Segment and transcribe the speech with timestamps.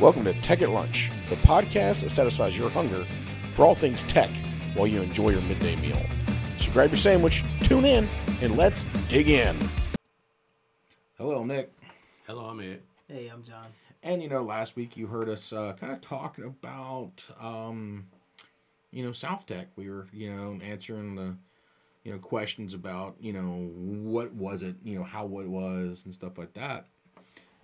[0.00, 3.06] Welcome to Tech at Lunch, the podcast that satisfies your hunger
[3.54, 4.28] for all things tech
[4.74, 6.00] while you enjoy your midday meal.
[6.58, 8.08] So grab your sandwich, tune in,
[8.42, 9.56] and let's dig in.
[11.16, 11.72] Hello, Nick.
[12.26, 12.82] Hello, I'm Ed.
[13.06, 13.68] Hey, I'm John.
[14.02, 18.08] And you know, last week you heard us uh, kind of talking about, um,
[18.90, 19.68] you know, South Tech.
[19.76, 21.36] We were, you know, answering the,
[22.02, 26.12] you know, questions about, you know, what was it, you know, how it was and
[26.12, 26.88] stuff like that.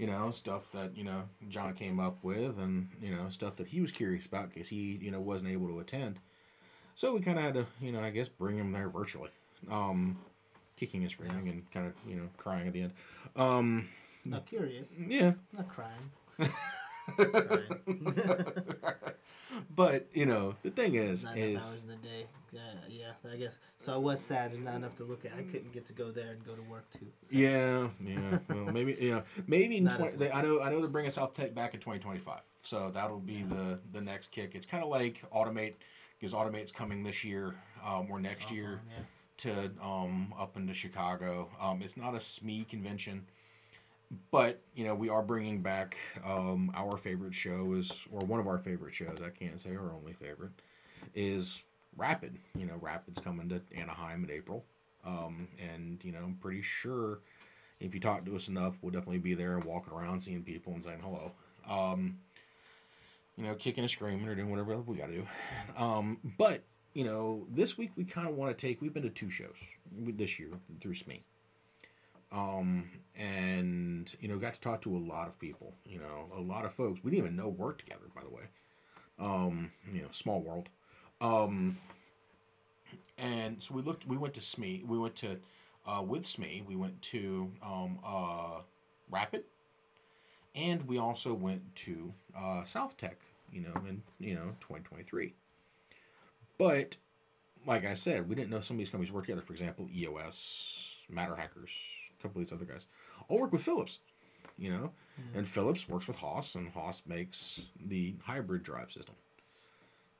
[0.01, 3.67] You know, stuff that you know John came up with, and you know, stuff that
[3.69, 6.19] he was curious about because he, you know, wasn't able to attend.
[6.95, 9.29] So we kind of had to, you know, I guess bring him there virtually,
[9.71, 10.19] um,
[10.77, 12.93] kicking and screaming and kind of, you know, crying at the end.
[13.37, 13.89] Um,
[14.25, 14.89] Not curious.
[15.07, 16.11] yeah, Not crying.
[19.75, 22.27] but you know the thing is Not enough is hours in the day.
[22.53, 23.33] Yeah, yeah.
[23.33, 23.59] I guess.
[23.79, 25.33] So I was sad and not enough to look at.
[25.33, 27.07] I couldn't get to go there and go to work too.
[27.23, 30.81] So, yeah yeah well maybe you know maybe in 20, they, I know I know
[30.81, 34.67] they're bringing South Tech back in 2025 so that'll be the the next kick it's
[34.67, 35.75] kind of like automate
[36.19, 39.05] because automate's coming this year um, or next year yeah.
[39.39, 43.27] to um, up into Chicago um, it's not a SME convention
[44.31, 48.47] but you know we are bringing back um, our favorite show is or one of
[48.47, 50.53] our favorite shows I can't say our only favorite
[51.15, 51.63] is
[51.97, 52.39] Rapid.
[52.57, 54.65] You know Rapid's coming to Anaheim in April.
[55.05, 57.21] Um, and you know I'm pretty sure
[57.79, 60.73] if you talk to us enough we'll definitely be there and walking around seeing people
[60.73, 61.33] and saying hello.
[61.69, 62.19] Um,
[63.37, 65.27] you know kicking and screaming or doing whatever we got to do.
[65.77, 66.63] Um, but
[66.95, 69.55] you know this week we kind of want to take we've been to two shows
[69.93, 71.21] this year through SME
[72.33, 76.41] um, and you know got to talk to a lot of people you know a
[76.41, 77.01] lot of folks.
[77.03, 78.43] We didn't even know worked together by the way.
[79.19, 80.69] Um, you know small world.
[81.21, 81.77] Um,
[83.19, 85.39] and so we looked we went to SME we went to
[85.87, 88.61] uh, with SME we went to um, uh,
[89.11, 89.45] Rapid.
[90.55, 93.19] And we also went to uh, South Tech
[93.53, 95.35] you know in you know 2023
[96.59, 96.97] but
[97.67, 99.43] like I said we didn't know some of these companies work together.
[99.43, 101.71] For example EOS MatterHackers
[102.21, 102.87] a couple of these other guys.
[103.29, 103.99] All work with Phillips,
[104.59, 104.93] you know?
[105.35, 109.15] And Phillips works with Haas and Haas makes the hybrid drive system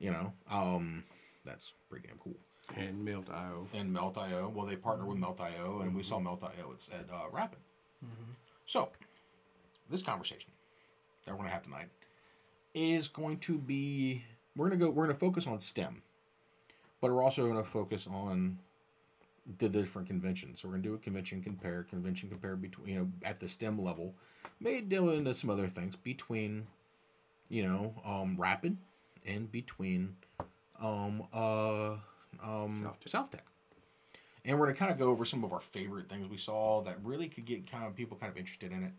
[0.01, 0.33] you know?
[0.49, 1.03] Um,
[1.45, 2.35] that's pretty damn cool.
[2.75, 3.67] And Melt IO.
[3.73, 4.51] and Melt.io.
[4.53, 7.59] Well, they partner with Melt.io, and we saw Melt.io at, at uh, Rapid.
[8.65, 8.89] So,
[9.89, 10.49] this conversation
[11.25, 11.89] that we're going to have tonight
[12.73, 14.23] is going to be
[14.55, 16.01] we're going to go we're going to focus on STEM,
[17.01, 18.57] but we're also going to focus on
[19.57, 20.61] the different conventions.
[20.61, 23.47] So we're going to do a convention compare, convention compare between you know at the
[23.47, 24.13] STEM level,
[24.59, 26.67] maybe deal into some other things between,
[27.49, 28.77] you know, um, Rapid
[29.25, 30.15] and between,
[30.81, 31.93] um, uh,
[32.43, 33.07] um, South Tech.
[33.07, 33.45] South Tech.
[34.43, 36.97] And we're gonna kind of go over some of our favorite things we saw that
[37.03, 38.91] really could get kind of people kind of interested in it,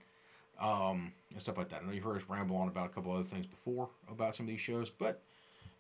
[0.61, 1.83] um, and stuff like that.
[1.83, 4.45] I know you've heard us ramble on about a couple other things before about some
[4.47, 5.21] of these shows, but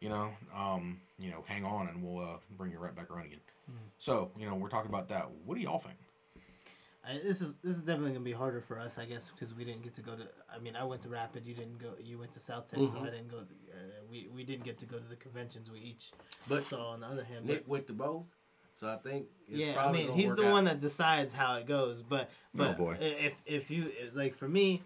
[0.00, 3.26] you know, um, you know, hang on and we'll uh, bring you right back around
[3.26, 3.38] again.
[3.98, 5.30] So, you know, we're talking about that.
[5.44, 5.96] What do y'all think?
[7.04, 9.64] I, this is this is definitely gonna be harder for us, I guess, because we
[9.64, 10.22] didn't get to go to.
[10.54, 11.44] I mean, I went to Rapid.
[11.44, 11.94] You didn't go.
[12.00, 12.92] You went to South Texas.
[12.92, 13.02] so Mhm.
[13.02, 13.38] I didn't go.
[13.38, 13.76] To, uh,
[14.08, 16.12] we we didn't get to go to the conventions we each
[16.48, 16.90] But saw.
[16.92, 18.26] On the other hand, Nick went to both,
[18.78, 20.52] so I think it's yeah, I mean, he's the out.
[20.52, 22.02] one that decides how it goes.
[22.02, 22.96] But but Oh, boy.
[23.00, 24.80] if if you like for me,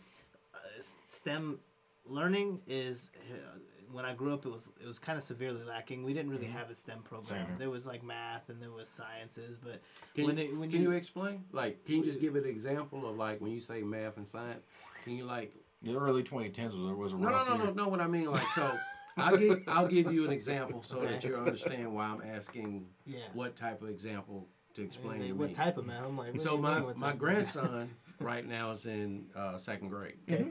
[0.55, 0.59] uh,
[1.07, 1.61] STEM
[2.07, 3.59] learning is uh,
[3.93, 6.03] when I grew up, it was it was kind of severely lacking.
[6.05, 7.41] We didn't really have a STEM program.
[7.43, 7.51] Mm-hmm.
[7.53, 7.59] Same.
[7.59, 9.81] There was like math and there was sciences, but
[10.15, 11.45] Can, when you, it- when can you- you explain?
[11.53, 14.65] Like, can you just give an example of like when you say math and science?
[15.05, 15.55] Can you like?
[15.83, 17.75] The early 2010s was, was a No, no, rough no, no, year.
[17.75, 17.89] no.
[17.89, 18.77] What I mean, like, so
[19.19, 23.19] I'll give I'll give you an example so that you understand why I'm asking yeah.
[23.35, 25.55] what type of example to explain to what me.
[25.55, 26.03] type of math?
[26.05, 27.19] I'm like, So my, my type of math?
[27.19, 30.49] grandson right now is in uh, second grade, Okay.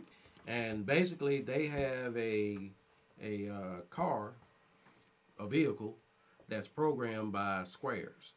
[0.47, 2.71] and basically they have a
[3.21, 4.33] a uh, car,
[5.39, 5.95] a vehicle
[6.47, 8.33] that's programmed by squares,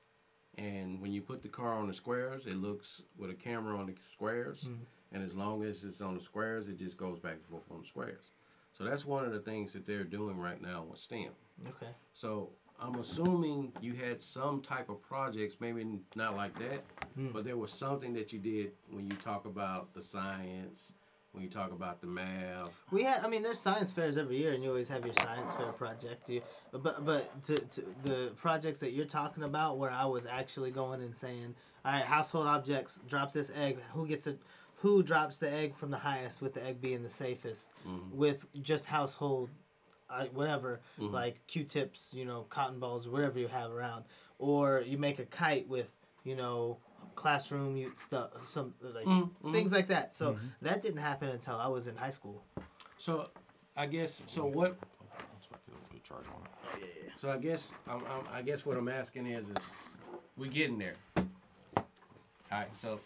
[0.56, 3.86] and when you put the car on the squares, it looks with a camera on
[3.86, 4.78] the squares, Mhm.
[5.12, 7.82] and as long as it's on the squares, it just goes back and forth on
[7.82, 8.30] the squares.
[8.72, 11.32] So that's one of the things that they're doing right now with STEM.
[11.66, 11.92] Okay.
[12.12, 16.84] So I'm assuming you had some type of projects, maybe not like that,
[17.14, 17.32] Hmm.
[17.32, 20.92] but there was something that you did when you talk about the science,
[21.32, 22.70] when you talk about the math.
[22.90, 25.52] We had, I mean, there's science fairs every year, and you always have your science
[25.52, 26.28] fair project.
[26.28, 26.42] You,
[26.72, 31.02] but but to, to the projects that you're talking about, where I was actually going
[31.02, 31.54] and saying,
[31.84, 33.78] all right, household objects, drop this egg.
[33.92, 34.40] Who gets it?
[34.76, 38.10] Who drops the egg from the highest, with the egg being the safest, Mhm.
[38.12, 39.50] with just household,
[40.08, 41.12] uh, whatever, Mhm.
[41.12, 44.04] like Q-tips, you know, cotton balls, whatever you have around,
[44.38, 45.90] or you make a kite with,
[46.24, 46.78] you know,
[47.14, 49.52] classroom you stuff, some like Mhm, mhm.
[49.52, 50.14] things like that.
[50.14, 52.44] So that didn't happen until I was in high school.
[52.96, 53.30] So
[53.76, 54.44] I guess so.
[54.44, 54.78] What?
[54.80, 56.50] That's why I feel a good charge on it.
[56.64, 57.10] Oh, yeah, yeah.
[57.16, 59.56] So I guess I'm, I'm, I guess what I'm asking is, is
[60.36, 60.94] we getting there?
[61.16, 61.24] All
[62.52, 62.76] right.
[62.76, 63.00] So,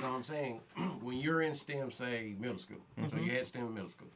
[0.00, 0.60] so I'm saying
[1.02, 2.80] when you're in STEM, say middle school.
[3.10, 4.08] So you had STEM in middle school.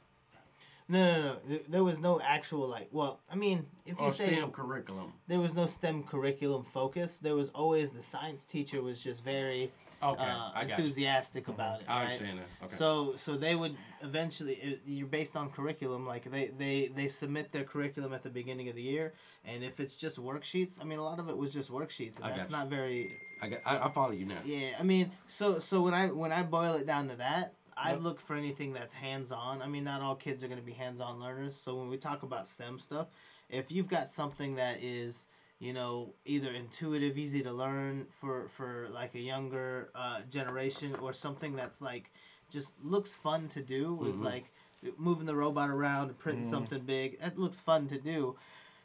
[0.89, 1.59] No, no, no.
[1.69, 2.89] There- was no actual like.
[2.93, 5.13] Well, I mean, if you say STEM curriculum.
[5.27, 9.71] there was no STEM curriculum focus, there was always the science teacher was just very
[10.01, 10.75] Okay, uh, got you.
[10.75, 11.87] enthusiastic about it.
[11.89, 12.03] I right?
[12.05, 12.65] understand that.
[12.67, 12.77] Okay.
[12.77, 17.51] So so they would eventually it, you're based on curriculum like they, they they submit
[17.51, 19.13] their curriculum at the beginning of the year
[19.45, 22.27] and if it's just worksheets I mean a lot of it was just worksheets and
[22.27, 23.61] I that's not very I got.
[23.67, 24.39] I, I follow you now.
[24.45, 27.93] yeah I mean so so when I when I boil it down to that I
[27.93, 28.01] Yep.
[28.03, 30.73] look for anything that's hands on I mean not all kids are going to be
[30.73, 33.07] hands on learners so when we talk about STEM stuff
[33.49, 35.27] if you've got something that is
[35.61, 41.13] you know either intuitive easy to learn for for like a younger uh, generation or
[41.13, 42.11] something that's like
[42.51, 44.25] just looks fun to do is Mhm.
[44.25, 44.53] like
[44.97, 46.51] moving the robot around printing Mm.
[46.51, 48.37] something big that looks fun to do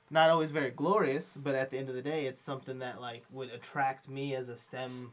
[0.09, 3.23] not always very glorious but at the end of the day it's something that like
[3.31, 5.11] would attract me as a stem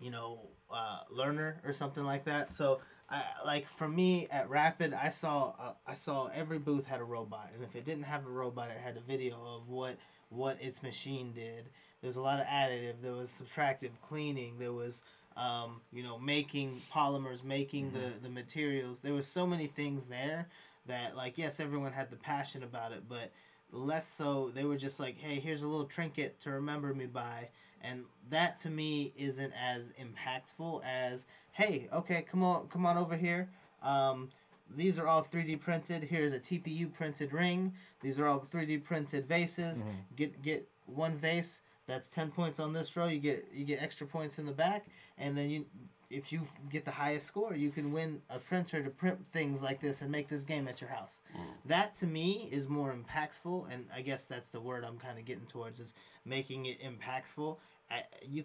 [0.00, 4.94] you know uh, learner or something like that so I, like for me at Rapid,
[4.94, 8.26] I saw uh, I saw every booth had a robot, and if it didn't have
[8.26, 9.96] a robot, it had a video of what
[10.30, 11.66] what its machine did.
[12.00, 12.94] There was a lot of additive.
[13.02, 14.58] There was subtractive cleaning.
[14.58, 15.02] There was
[15.36, 19.00] um, you know making polymers, making the the materials.
[19.00, 20.48] There was so many things there
[20.86, 23.30] that like yes, everyone had the passion about it, but
[23.70, 24.50] less so.
[24.54, 27.48] They were just like, hey, here's a little trinket to remember me by,
[27.88, 33.16] and that to me isn't as impactful as hey, okay, come on, come on over
[33.16, 33.48] here.
[33.82, 34.30] Um,
[34.74, 36.02] these are all 3D printed.
[36.04, 37.72] Here's a TPU printed ring.
[38.00, 39.82] These are all 3D printed vases.
[39.82, 39.94] Mhm.
[40.16, 41.60] Get get one vase.
[41.86, 43.06] That's 10 points on this row.
[43.08, 44.86] You get you get extra points in the back,
[45.18, 45.66] and then you
[46.10, 49.80] if you get the highest score, you can win a printer to print things like
[49.80, 51.18] this and make this game at your house.
[51.64, 55.24] That to me is more impactful, and I guess that's the word I'm kind of
[55.24, 55.92] getting towards is
[56.24, 57.56] making it impactful.
[57.90, 58.44] I, you,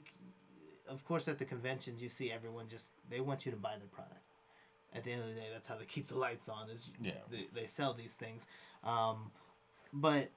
[0.87, 3.87] of course, at the conventions, you see everyone just they want you to buy their
[3.87, 4.23] product.
[4.93, 6.69] At the end of the day, that's how they keep the lights on.
[6.69, 7.11] Is Yeah.
[7.29, 8.47] they, they sell these things,
[8.83, 9.31] um,
[9.93, 10.29] but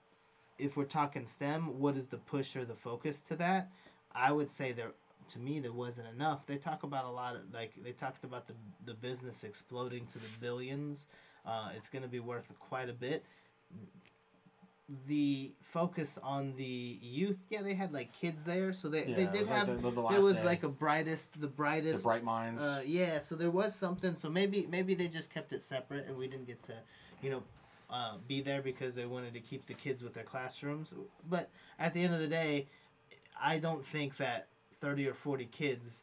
[0.59, 3.71] if we're talking STEM, what is the push or the focus to that?
[4.15, 4.93] I would say there
[5.31, 6.47] to me there wasn't enough.
[6.47, 8.55] They talk about a lot of like they talked about the
[8.85, 11.07] the business exploding to the billions.
[11.45, 13.25] Uh, it's going to be worth quite a bit.
[15.07, 19.23] The focus on the youth, yeah, they had like kids there, so they, Yeah, they
[19.23, 19.67] it did was like have.
[19.69, 20.45] the, the, the there was day.
[20.45, 22.61] like a brightest, the the brightest bright minds.
[22.63, 24.17] uh, yeah, so there was something.
[24.19, 26.75] So maybe maybe they just kept it separate, and we didn't get to,
[27.23, 27.43] you know,
[27.91, 30.93] uh, be there because they wanted to keep the kids with their classrooms.
[31.29, 31.49] But
[31.79, 32.67] at the end of the day,
[33.41, 34.49] I don't think that
[34.81, 36.03] thirty or forty kids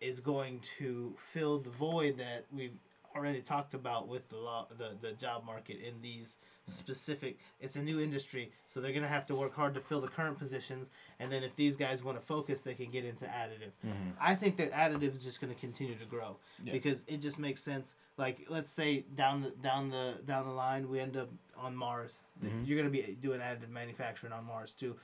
[0.00, 2.78] is going to fill the void that we've
[3.14, 6.36] already talked about with the law, the the job market in these
[6.70, 7.38] specific.
[7.60, 10.38] It's a new industry, so they're gonna have to work hard to fill the current
[10.38, 10.88] positions.
[11.18, 13.72] And then if these guys want to focus, they can get into additive.
[13.86, 14.12] Mhm.
[14.20, 16.72] I think that additive is just going to continue to grow Yeah.
[16.72, 17.94] because it just makes sense.
[18.16, 22.20] Like let's say down the down the down the line we end up on Mars.
[22.42, 22.66] Mhm.
[22.66, 24.96] You're going to be doing additive manufacturing on Mars too.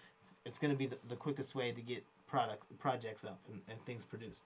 [0.44, 3.84] It's going to be the, the quickest way to get product projects up and, and
[3.84, 4.44] things produced.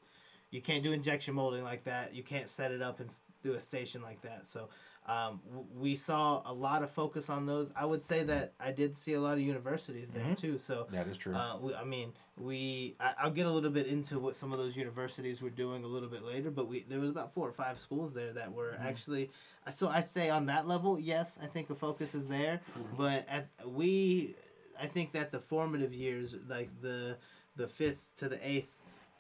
[0.51, 2.15] You can't do injection molding like that.
[2.15, 3.09] You can't set it up and
[3.43, 4.49] do a station like that.
[4.49, 4.69] So
[5.07, 7.71] um, w- we saw a lot of focus on those.
[7.75, 10.37] I would say that I did see a lot of universities there Mhm.
[10.39, 10.59] too.
[10.59, 11.35] So that is true.
[11.35, 12.95] uh, we, I mean, we.
[13.01, 15.87] I, I'll get a little bit into what some of those universities were doing a
[15.87, 18.73] little bit later, but we there was about four or five schools there that were
[18.79, 18.85] Mhm.
[18.85, 19.31] actually.
[19.73, 22.97] So I'd say on that level, yes, I think a focus is there, Mhm.
[22.97, 24.35] but at we,
[24.79, 27.17] I think that the formative years, like the
[27.57, 28.69] the fifth to the eighth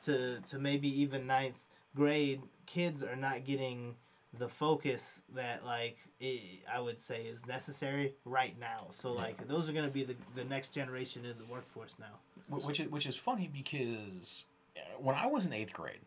[0.05, 1.59] to to maybe even ninth
[1.97, 3.97] grade, kids are not getting
[4.39, 6.41] the focus that like i
[6.73, 8.89] I would say is necessary right now.
[8.93, 9.21] So Yeah.
[9.23, 12.19] like those are going to be the, the next generation in the workforce now.
[12.49, 14.45] Wh- which is, which is funny because
[14.77, 16.01] uh, when I was in eighth grade,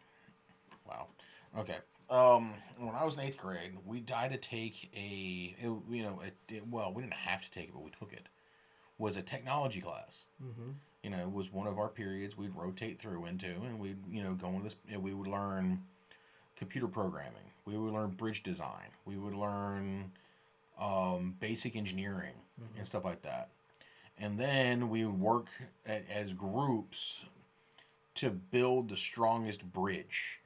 [0.87, 1.07] wow,
[1.57, 1.77] okay,
[2.09, 6.21] um, when I was in eighth grade, we had to take a, it, you know,
[6.25, 8.27] it, it- well, we didn't have to take it, but we took it.
[8.99, 10.23] Was a technology class.
[10.41, 10.69] Mm-hmm.
[11.01, 14.23] You know, it was one of our periods we'd rotate through into, and we'd you
[14.23, 14.75] know go into this.
[14.87, 15.81] You know, we would learn
[16.55, 17.49] computer programming.
[17.65, 18.89] We would learn bridge design.
[19.05, 20.11] We would learn
[20.79, 22.77] um, basic engineering Mhm.
[22.77, 23.49] and stuff like that.
[24.17, 25.49] And then we would work
[25.85, 27.25] a as groups
[28.15, 30.39] to build the strongest bridge.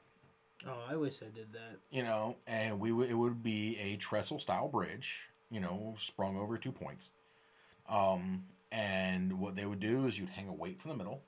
[0.65, 1.79] Oh, I wish I did that.
[1.91, 5.29] You know, and we would it would be a trestle style bridge.
[5.49, 7.09] You know, sprung over two points.
[7.87, 11.23] Um, and what they would do is you'd hang a weight from the middle,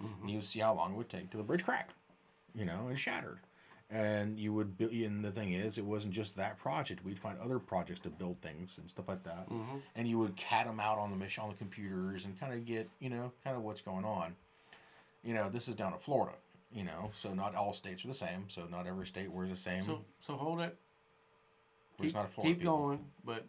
[0.00, 0.20] Mhm.
[0.20, 1.92] and you would see how long it would take till the bridge cracked.
[2.54, 3.40] You know, and shattered.
[3.90, 4.92] And you would build.
[4.92, 7.04] And the thing is, it wasn't just that project.
[7.04, 9.82] We'd find other projects to build things and stuff like that, Mhm.
[9.94, 12.64] and you would cat them out on the mission on the computers and kind of
[12.64, 14.34] get you know kind of what's going on.
[15.22, 16.36] You know, this is down in Florida.
[16.72, 18.50] You know, so not all states are the same.
[18.50, 19.84] So not every state wears the same.
[19.84, 20.76] So so hold it.
[21.98, 22.78] We're Keep, not a Florida keep people.
[22.88, 23.46] going, but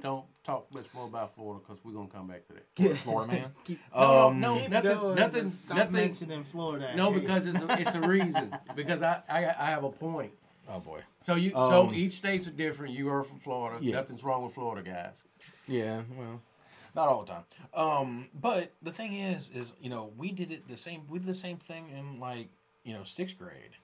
[0.00, 2.66] don't talk much more about Florida because we're gonna come back to that.
[2.78, 3.52] We're Florida man.
[3.64, 5.92] Keep, No, Um, no, keep nothing, going, nothing, stop nothing.
[5.92, 6.92] mentioning Florida.
[6.96, 7.20] No, Hey.
[7.20, 8.56] because it's a, it's a reason.
[8.74, 10.32] Because I, I I have a point.
[10.68, 11.00] Oh boy.
[11.22, 12.94] So you so Um, each states are different.
[12.94, 13.78] You are from Florida.
[13.84, 13.96] Yeah.
[13.96, 15.22] Nothing's wrong with Florida, guys.
[15.68, 16.40] Yeah, well,
[16.94, 17.44] not all the time.
[17.74, 21.02] Um, but the thing is, is you know, we did it the same.
[21.08, 22.48] We did the same thing in like
[22.84, 23.76] you know sixth grade.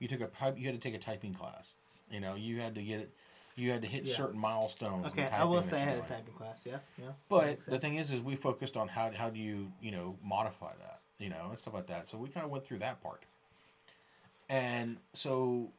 [0.00, 0.30] You took a.
[0.56, 1.74] You had to take a typing class.
[2.10, 3.14] You know, you had to get it.
[3.56, 4.16] You had to hit Yeah.
[4.16, 5.06] certain milestones.
[5.06, 6.60] Okay, I will say I had a typing class.
[6.64, 7.12] Yeah, yeah.
[7.28, 10.74] But the thing is, is we focused on how how do you you know modify
[10.76, 12.08] that you know and stuff like that.
[12.08, 13.22] So we kind of went through that part.
[14.48, 15.72] And so,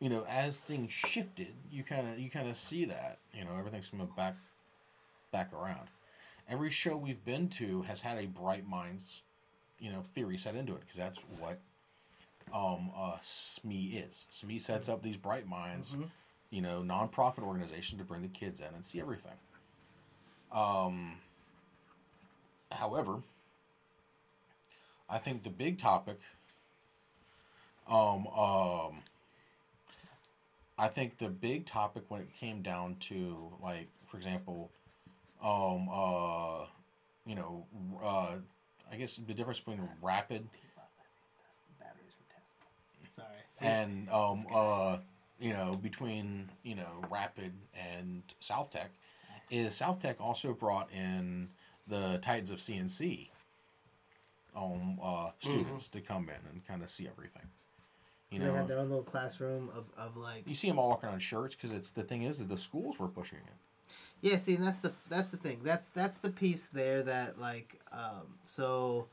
[0.00, 3.54] you know, as things shifted, you kind of you kind of see that you know
[3.56, 4.36] everything's coming back
[5.30, 5.88] back around.
[6.48, 9.22] Every show we've been to has had a bright minds,
[9.78, 11.60] you know, theory set into it because that's what
[12.52, 14.26] um uh SME is.
[14.32, 16.08] SME sets up these bright minds Mhm.
[16.50, 19.32] You know, nonprofit organizations to bring the kids in and see everything.
[20.52, 21.16] Um,
[22.72, 23.22] however,
[25.08, 26.18] I think the big topic,
[27.88, 29.02] um, um,
[30.78, 34.70] I think the big topic when it came down to like, for example,
[35.42, 36.64] um, uh,
[37.26, 37.64] you know,
[38.02, 38.36] uh,
[38.92, 40.48] I guess the difference between rapid
[41.78, 43.14] Batteries were tested.
[43.14, 43.38] Sorry.
[43.60, 44.96] and um uh
[45.40, 48.90] you know between you know rapid and south tech
[49.50, 51.48] is south tech also brought in
[51.88, 53.28] the titans of cnc
[54.56, 57.42] um uh students to come in and kind of see everything.
[58.30, 60.88] You So they had their own little classroom of, of like you see them all
[60.88, 63.54] walking on shirts because it's the thing is that the schools were pushing it.
[64.22, 65.60] Yeah, see, and that's the that's the thing.
[65.62, 69.06] That's that's the piece there that like um so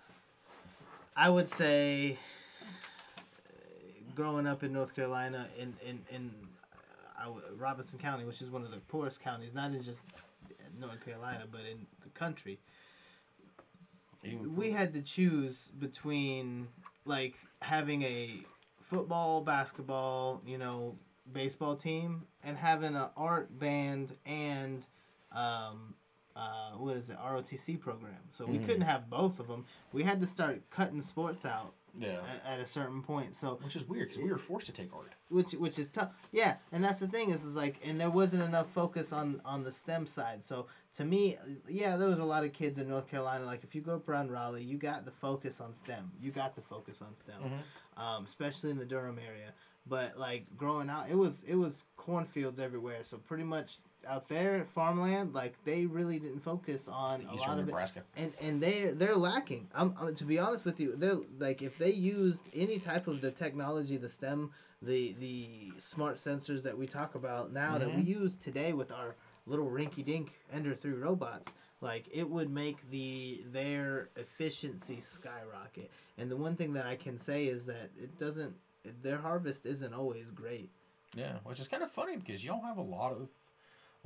[1.15, 2.17] I would say
[4.17, 6.31] growing up in North Carolina in in in
[7.23, 9.99] uh, Robeson County, which is one of the poorest counties, not in just
[10.81, 12.57] North Carolina, but in the country.
[14.23, 16.67] Even We had to choose between
[17.05, 18.41] like having a
[18.81, 20.95] football, basketball, you know,
[21.31, 24.83] baseball team, and having an art band and
[25.31, 25.93] um,
[26.35, 28.15] uh, what is it ROTC program.
[28.31, 28.65] So we Mhm.
[28.65, 29.65] couldn't have both of them.
[29.93, 33.35] We had to start cutting sports out yeah at, at a certain point.
[33.35, 36.11] So which is weird because we were forced to take art which which is tough.
[36.31, 39.63] Yeah, and that's the thing is is like, and there wasn't enough focus on on
[39.63, 40.43] the STEM side.
[40.43, 41.37] So to me,
[41.67, 43.45] yeah, there was a lot of kids in North Carolina.
[43.45, 46.11] Like if you go up around Raleigh, you got the focus on STEM.
[46.21, 47.51] You got the focus on STEM,
[47.97, 48.01] Mhm.
[48.01, 49.51] um, especially in the Durham area.
[49.85, 53.03] But like growing out, it was it was cornfields everywhere.
[53.03, 57.69] So pretty much out there, farmland, like they really didn't focus on a lot of
[57.69, 57.75] it
[58.15, 59.67] and and they they're lacking.
[59.73, 63.21] I'm, I'm to be honest with you, they're like if they used any type of
[63.21, 64.51] the technology, the STEM,
[64.81, 68.23] the the smart sensors that we talk about now that we mm-hmm.
[68.23, 71.51] use today with our little rinky dink Ender three robots,
[71.81, 75.91] like it would make the their efficiency skyrocket.
[76.17, 78.53] And the one thing that I can say is that it doesn't
[79.01, 80.69] their harvest isn't always great.
[81.15, 83.29] Yeah, which is kind of funny because y'all have a lot of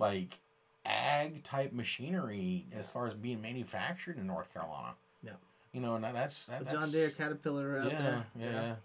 [0.01, 0.39] like
[0.85, 4.95] ag type machinery as far as being manufactured in North Carolina.
[5.23, 5.33] Yeah.
[5.73, 8.25] You know, and that's that, John that's, Deere, Caterpillar out yeah, there.
[8.39, 8.75] Yeah,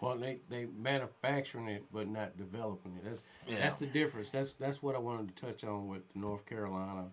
[0.00, 3.04] Well, they they manufacturing it but not developing it.
[3.04, 3.58] That's yeah.
[3.58, 4.30] that's the difference.
[4.30, 7.04] That's that's what I wanted to touch on with North Carolina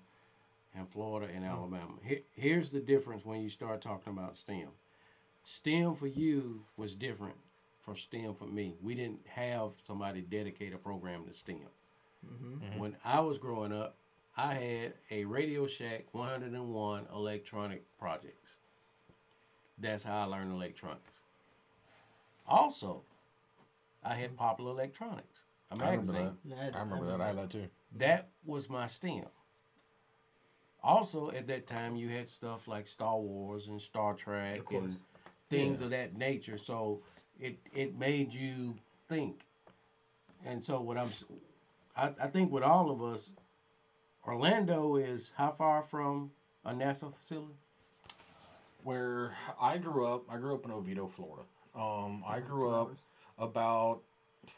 [0.75, 1.53] and Florida and mm-hmm.
[1.53, 1.93] Alabama.
[2.03, 4.69] Here, here's the difference when you start talking about STEM.
[5.43, 7.35] STEM for you was different
[7.81, 8.75] from STEM for me.
[8.81, 11.67] We didn't have somebody dedicate a program to STEM.
[12.25, 12.77] Hmm Mhm.
[12.79, 13.95] When I was growing up,
[14.37, 18.57] I had a Radio Shack 101 electronic projects.
[19.77, 21.21] That's how I learned electronics.
[22.47, 23.03] Also,
[24.03, 26.75] I had Popular Electronics, a I remember that.
[26.75, 27.21] I remember that.
[27.21, 27.69] I had that too.
[27.97, 29.25] That was my STEM.
[30.81, 34.97] Also, at that time, you had stuff like Star Wars and Star Trek and
[35.49, 35.85] things Yeah.
[35.85, 36.57] of that nature.
[36.57, 37.01] So
[37.39, 38.75] it it made you
[39.07, 39.45] think.
[40.45, 41.25] And so what I'm, s-
[41.99, 43.31] I, I think with all of us,
[44.25, 46.31] Orlando is how far from
[46.63, 47.55] a NASA facility?
[48.83, 51.43] Where I grew up, I grew up in Oviedo, Florida.
[51.75, 52.95] Um, I grew up
[53.37, 53.99] about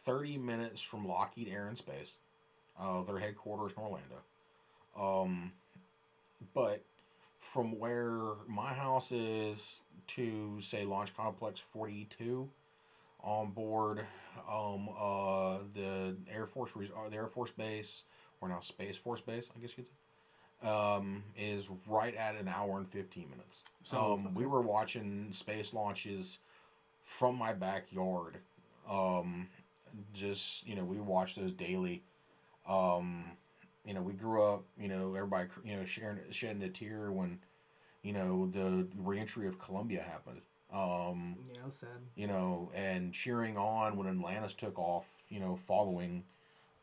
[0.05, 2.13] 30 minutes from Lockheed Air and Space,
[2.79, 4.21] uh, their headquarters in Orlando.
[4.99, 5.51] Um,
[6.53, 6.83] but
[7.39, 12.47] from where my house is to say Launch Complex 42,
[13.23, 14.05] on board
[14.51, 18.03] um, uh, the Air Force Res- uh, the Air Force Base,
[18.41, 22.47] or now Space Force Base, I guess you could say, um, is right at an
[22.47, 23.59] hour and fifteen minutes.
[23.83, 26.39] So- um, we were watching space launches
[27.03, 28.37] from my backyard.
[28.89, 29.47] Um,
[30.13, 32.03] just you know, we watch those daily.
[32.67, 33.31] Um,
[33.85, 34.63] you know, we grew up.
[34.77, 37.39] You know, everybody you know sharing shedding a tear when
[38.03, 40.41] you know the reentry of Columbia happened.
[40.73, 41.89] Um, Yeah, was sad.
[42.15, 46.23] you know, and cheering on when Atlantis took off, you know, following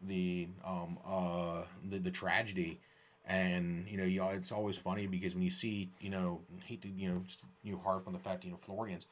[0.02, 2.80] the um uh the, the tragedy.
[3.26, 6.88] And you know, you it's always funny because when you see, you know, hate to
[6.88, 7.22] you know
[7.62, 9.06] you harp on the fact you know Floridians,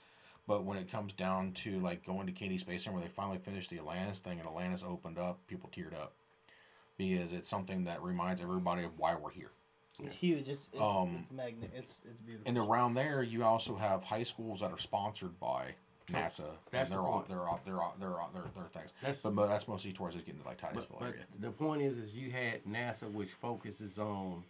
[0.46, 3.38] but when it comes down to like going to Kennedy Space Center where they finally
[3.38, 6.12] finished the Atlantis thing and Atlantis opened up, people teared up
[6.96, 9.50] because it's something that reminds everybody of why we're here.
[10.04, 10.48] It's huge.
[10.48, 11.70] It's it's, Um, it's magnet.
[11.74, 12.48] It's it's beautiful.
[12.48, 15.74] And around there, you also have high schools that are sponsored by
[16.10, 16.42] NASA.
[16.70, 17.28] That's and they're all, point.
[17.28, 18.92] they're all, they're all, they're all, they're, they're things.
[19.02, 21.24] That's But, but that's mostly towards us getting to like but, Titusville but area.
[21.40, 24.44] the point is, is you had NASA, which focuses on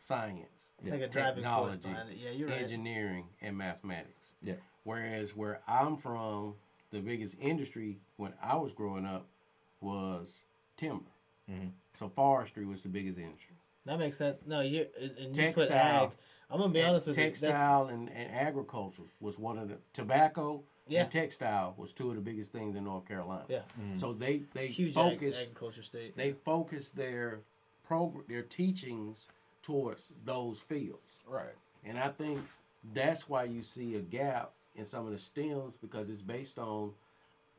[0.00, 2.16] science, like a driving force technology.
[2.22, 2.62] Yeah, you're right.
[2.62, 4.32] engineering, and mathematics.
[4.42, 4.54] Yeah.
[4.84, 6.54] Whereas where I'm from,
[6.90, 9.26] the biggest industry when I was growing up
[9.80, 10.42] was
[10.76, 11.04] timber.
[11.50, 11.70] Mhm.
[11.98, 13.51] So forestry was the biggest industry.
[13.86, 14.38] That makes sense.
[14.46, 16.10] No, you and and you put ag.
[16.50, 17.24] I'm gonna be honest with you.
[17.24, 21.02] That's, textile and, and agriculture was one of the tobacco Yeah.
[21.02, 23.44] and textile was two of the biggest things in North Carolina.
[23.48, 23.60] Yeah.
[23.94, 26.16] So they they huge ag- focus agriculture state.
[26.16, 27.40] they focus their
[27.86, 29.26] program their teachings
[29.62, 31.22] towards those fields.
[31.26, 31.54] Right.
[31.84, 32.40] And I think
[32.94, 36.92] that's why you see a gap in some of the stems because it's based on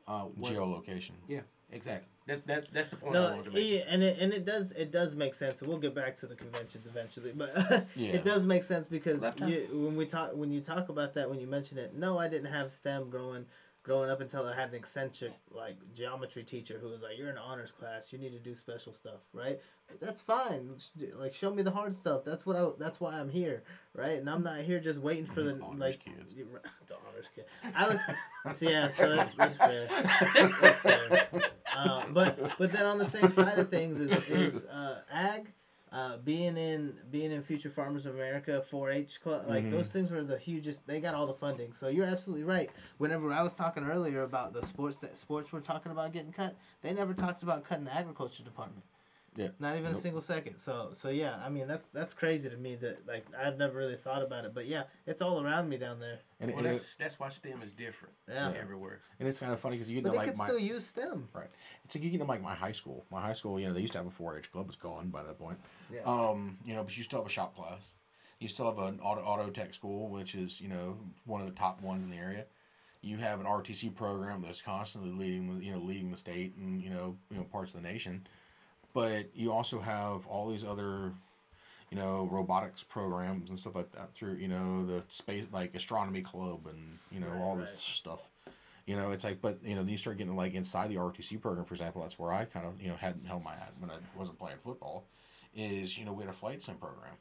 [0.06, 1.12] uh, what, Geolocation.
[1.28, 1.40] yeah,
[1.72, 2.08] exactly.
[2.26, 3.70] That, that that's the point I No, wanted to make.
[3.70, 5.60] yeah, and it and it does it does make sense.
[5.60, 7.54] We'll get back to the conventions eventually, but
[7.96, 8.12] Yeah.
[8.12, 11.38] it does make sense because you, when we talk when you talk about that when
[11.38, 11.94] you mention it.
[11.94, 13.44] No, I didn't have STEM growing
[13.84, 17.38] growing up until I had an eccentric like geometry teacher who was like, "You're in
[17.38, 18.12] honors class.
[18.12, 19.60] You need to do special stuff, right?
[20.00, 20.74] That's fine.
[21.14, 22.24] Like, show me the hard stuff.
[22.24, 22.66] That's what I.
[22.78, 23.62] That's why I'm here,
[23.94, 24.18] right?
[24.18, 26.34] And I'm not here just waiting for the Honors like kids.
[26.34, 27.44] the honors kid.
[27.74, 28.00] I was
[28.60, 28.88] yeah.
[28.88, 29.88] So that's, that's fair.
[30.60, 31.28] That's fair.
[31.76, 35.48] Uh, but but then on the same side of things is is uh, ag.
[35.94, 39.70] Uh, being in being in Future Farmers of America 4-H club, like Mhm.
[39.70, 40.84] those things were the hugest.
[40.88, 42.68] They got all the funding, so you're absolutely right.
[42.98, 46.56] Whenever I was talking earlier about the sports that sports were talking about getting cut,
[46.82, 48.84] they never talked about cutting the agriculture department.
[49.36, 49.48] Yeah.
[49.58, 50.58] Not even a single second.
[50.58, 53.96] So so yeah, I mean that's that's crazy to me that like I've never really
[53.96, 56.18] thought about it, but yeah, it's all around me down there.
[56.40, 58.52] And, Well, and, that's it, that's why STEM is different Yeah.
[58.60, 59.00] everywhere.
[59.18, 60.86] and it's kind of funny because you know But they like could my still use
[60.86, 61.28] STEM.
[61.32, 61.48] Right.
[61.84, 63.04] It's like you know like my high school.
[63.10, 64.66] My high school, you know, they used to have a 4-H club.
[64.68, 65.58] It's gone by that point.
[65.92, 66.00] Yeah.
[66.06, 67.80] Um, you know, but you still have a shop class.
[68.38, 71.54] You still have an auto auto tech school, which is you know one of the
[71.54, 72.44] top ones in the area.
[73.00, 76.80] You have an RTC program that's constantly leading, the- you know, leading the state and
[76.82, 78.26] you know, you know, parts of the nation.
[78.94, 81.12] But you also have all these other,
[81.90, 86.22] you know, robotics programs and stuff like that through, you know, the space like astronomy
[86.22, 87.66] club and you know Right, all right.
[87.66, 88.20] this stuff.
[88.86, 91.40] You know, it's like, but you know, then you start getting like inside the RTC
[91.40, 92.02] program, for example.
[92.02, 94.58] That's where I kind of, you know, hadn't held my hat when I wasn't playing
[94.62, 95.04] football.
[95.56, 97.14] Is you know we had a flight sim program,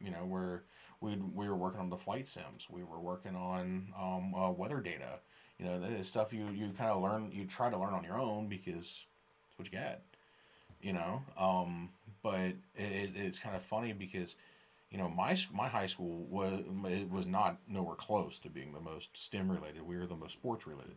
[0.00, 0.62] you know, where
[1.00, 2.66] we we were working on the flight sims.
[2.70, 5.18] We were working on um, uh, weather data.
[5.58, 8.18] You know, the stuff you you kind of learn, you try to learn on your
[8.18, 8.74] own because
[9.48, 10.00] it's what you got.
[10.82, 11.90] You know, um,
[12.22, 14.34] but it, it, it's kind of funny because
[14.90, 18.80] you know my my high school was it was not nowhere close to being the
[18.80, 19.82] most STEM related.
[19.82, 20.96] We were the most sports related.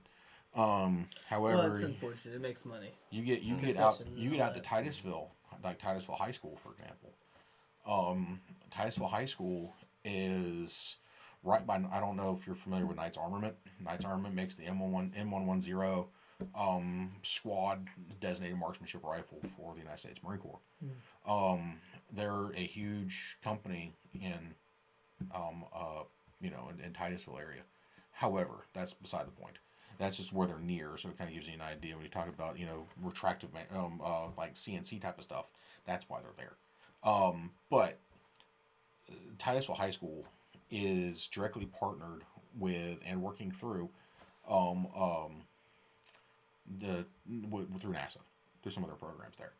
[0.56, 2.36] Um, however, well, it's unfortunate.
[2.36, 2.92] It makes money.
[3.10, 4.62] you get you get out you get out to.
[4.62, 5.32] Titusville,
[5.64, 7.12] like Titusville High School, for example.
[7.86, 9.74] Um, Titusville High School
[10.06, 10.96] is
[11.44, 11.84] right by.
[11.92, 13.56] I don't know if you're familiar with Knights Armament.
[13.84, 16.10] Knights Armament makes the M one M one one zero
[16.56, 17.88] um squad
[18.20, 20.60] designated marksmanship rifle for the United States Marine Corps.
[21.26, 21.80] Um,
[22.12, 24.54] they're a huge company in
[25.34, 26.04] um uh
[26.42, 27.62] you know in, in Titusville area.
[28.12, 29.58] However, that's beside the point.
[30.00, 32.10] That's just where they're near, so it kind of gives you an idea when you
[32.10, 35.46] talk about you know retractive um uh like CNC type of stuff.
[35.86, 36.56] That's why they're there.
[37.12, 38.00] Um, but
[39.10, 40.26] uh, Titusville High School
[40.72, 42.24] is directly partnered
[42.58, 43.90] with and working through
[44.50, 45.42] um um
[46.80, 47.06] the
[47.42, 48.18] w- through NASA
[48.62, 49.54] through some of their programs there.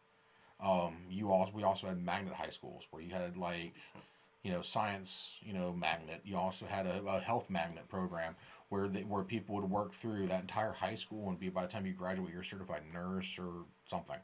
[0.62, 3.74] Um, you also we also had magnet high schools where you had like
[4.44, 6.22] you know science you know magnet.
[6.26, 8.36] You also had a, a health magnet program
[8.70, 11.72] where they, where people would work through that entire high school and be by the
[11.72, 14.18] time you graduate you're a certified nurse or something.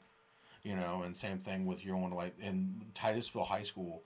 [0.63, 4.03] You know, and same thing with your own like in Titusville High School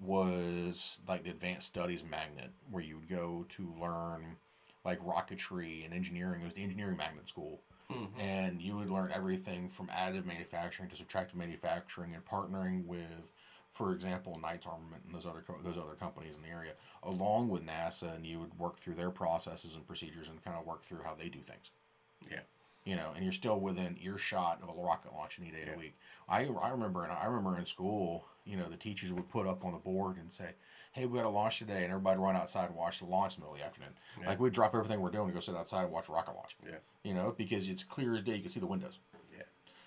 [0.00, 4.36] was like the advanced studies magnet where you would go to learn
[4.84, 6.40] like rocketry and engineering.
[6.42, 8.20] It was the engineering magnet school, Mhm.
[8.20, 13.32] and you would learn everything from additive manufacturing to subtractive manufacturing and partnering with,
[13.72, 17.48] for example, Knights Armament and those other co- those other companies in the area, along
[17.48, 20.82] with NASA, and you would work through their processes and procedures and kind of work
[20.84, 21.70] through how they do things.
[22.30, 22.40] Yeah.
[22.84, 25.72] You know, and you're still within earshot of a rocket launch any day of Yeah.
[25.74, 25.96] the week.
[26.28, 29.64] I, I remember in, I remember in school, you know, the teachers would put up
[29.64, 30.54] on the board and say,
[30.92, 33.40] "Hey, we got a launch today," and everybody run outside and watch the launch in
[33.40, 33.92] the middle of the afternoon.
[34.20, 34.28] Yeah.
[34.28, 36.56] Like we'd drop everything we're doing and go sit outside and watch a rocket launch.
[36.64, 36.76] Yeah.
[37.04, 38.36] You know, because it's clear as day.
[38.36, 38.98] You can see the windows.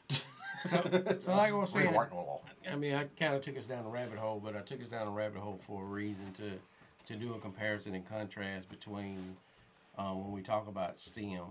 [0.70, 0.82] So,
[1.20, 2.46] so like I was Or you're saying, writing on the wall.
[2.72, 4.88] I mean, I kind of took us down a rabbit hole, but I took us
[4.88, 6.52] down a rabbit hole for a reason to
[7.06, 9.36] to do a comparison and contrast between
[9.98, 11.44] um, when we talk about STEM,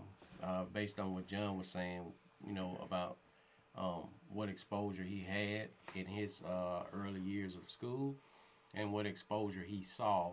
[0.43, 2.01] uh, based on what John was saying,
[2.47, 3.19] you know, about
[3.77, 8.15] um, what exposure he had in his uh, early years of school,
[8.75, 10.33] and what exposure he saw,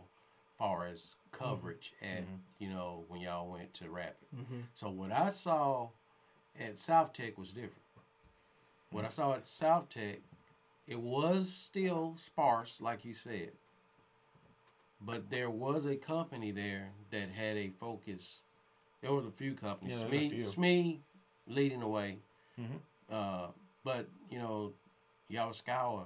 [0.57, 2.23] far as coverage at
[2.59, 4.27] you know when y'all went to Rapid.
[4.35, 4.59] Mm-hmm.
[4.75, 5.89] So what I saw
[6.59, 7.73] at South Tech was different.
[8.91, 10.19] What I saw at South Tech,
[10.87, 13.51] it was still sparse, like you said.
[15.01, 18.41] But there was a company there that had a focus.
[19.01, 20.01] There was a few companies.
[20.01, 20.45] Yeah, there's a SME, few.
[20.45, 20.99] SME
[21.47, 22.17] leading the way.
[22.59, 22.79] Mhm.
[23.09, 23.47] Uh,
[23.83, 24.73] but, you know,
[25.31, 26.05] Yaskawa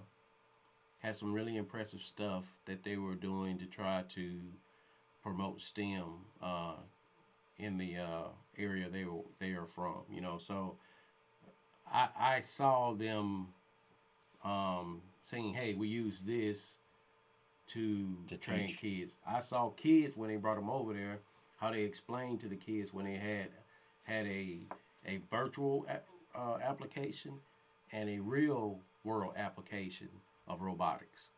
[1.04, 4.39] had some really impressive stuff that they were doing to try to
[5.22, 6.06] promote STEM
[6.42, 6.76] uh,
[7.58, 9.98] in the uh, area they were they are from.
[10.10, 10.78] You know, so
[11.92, 13.48] I I saw them
[14.44, 16.76] um, saying, "Hey, we use this
[17.68, 18.80] to, To train teach.
[18.80, 21.20] kids." I saw kids when they brought them over there
[21.58, 23.48] how they explained to the kids when they had
[24.04, 24.60] had a
[25.06, 25.86] a virtual
[26.36, 27.34] uh, application
[27.92, 30.10] and a real world application
[30.48, 31.30] of robotics.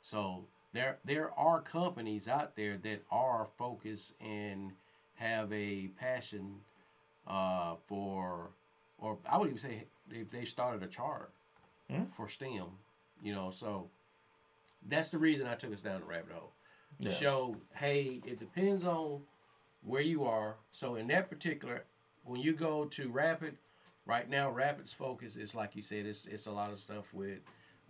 [0.00, 4.72] So there there are companies out there that are focused and
[5.14, 6.56] have a passion
[7.26, 8.50] uh, for,
[8.98, 11.30] or I would even say if they started a charter
[11.88, 12.04] Hmm.
[12.16, 12.66] for STEM,
[13.22, 13.50] you know.
[13.50, 13.88] So
[14.88, 16.52] that's the reason I took us down the rabbit hole
[17.02, 17.14] to Yeah.
[17.14, 19.22] show, hey, it depends on
[19.82, 20.56] where you are.
[20.72, 21.84] So in that particular,
[22.24, 23.56] when you go to Rapid,
[24.06, 27.40] right now Rapid's focus is like you said, it's it's a lot of stuff with,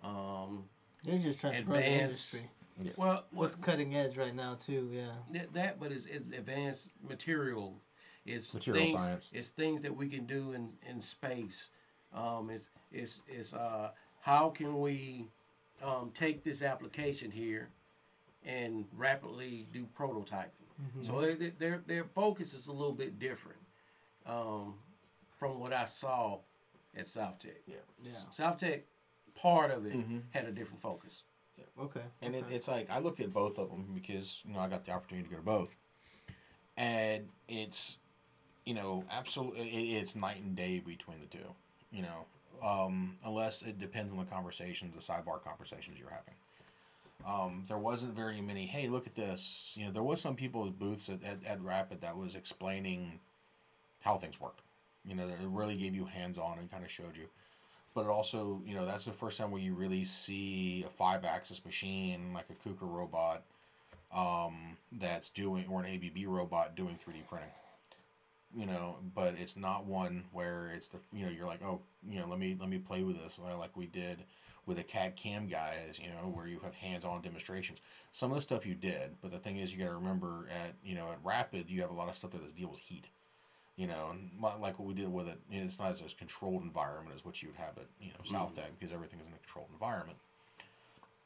[0.03, 0.65] um,
[1.05, 2.51] They're just trying to grow the Advanced- industry.
[2.97, 4.89] well, What's what cutting edge right now too?
[4.93, 5.11] Yeah.
[5.33, 7.81] that, that but it's, it's advanced material.
[8.25, 9.29] It's Material things, science.
[9.33, 11.71] It's things that we can do in in space.
[12.15, 15.29] Um, it's it's it's uh, how can we
[15.83, 17.69] um, take this application here
[18.45, 20.47] and rapidly do prototyping.
[21.05, 23.59] So they, they- their their focus is a little bit different
[24.27, 24.75] um,
[25.39, 26.39] from what I saw
[26.97, 27.57] at South Tech.
[27.67, 27.77] Yeah.
[28.05, 28.13] Yeah.
[28.31, 28.85] South Tech,
[29.35, 30.23] part of it Mhm.
[30.31, 31.23] had a different focus.
[31.79, 32.03] Okay.
[32.21, 34.85] And it, it's like I look at both of them because you know I got
[34.85, 35.75] the opportunity to go to both,
[36.77, 37.99] and it's
[38.65, 41.55] you know absolutely it, it's night and day between the two.
[41.91, 42.27] You know,
[42.67, 46.35] um, unless it depends on the conversations, the sidebar conversations you're having.
[47.25, 48.67] Um, there wasn't very many.
[48.67, 49.75] Hey, look at this.
[49.77, 53.21] You know, there was some people at booths at, at, at Rapid that was explaining
[54.01, 54.63] how things worked.
[55.05, 57.29] You know, that it really gave you hands on and kind of showed you
[57.95, 61.25] but it also you know that's the first time where you really see a five
[61.25, 63.43] axis machine like a KUKA robot
[64.15, 67.51] um, that's doing or an ABB robot doing 3D printing.
[68.55, 72.21] You know, but it's not one where it's the you know you're like oh you
[72.21, 74.19] know let me let me play with this like we did
[74.67, 77.79] with the CAD CAM guys you know where you have hands on demonstrations.
[78.13, 80.75] Some of the stuff you did, but the thing is you got to remember at
[80.85, 83.09] you know at Rapid you have a lot of stuff that deals with heat
[83.77, 84.31] you know, and
[84.61, 87.43] like what we did with it, you know, it's not as controlled environment as what
[87.43, 90.19] you would have at you know South Tech because everything is in a controlled environment.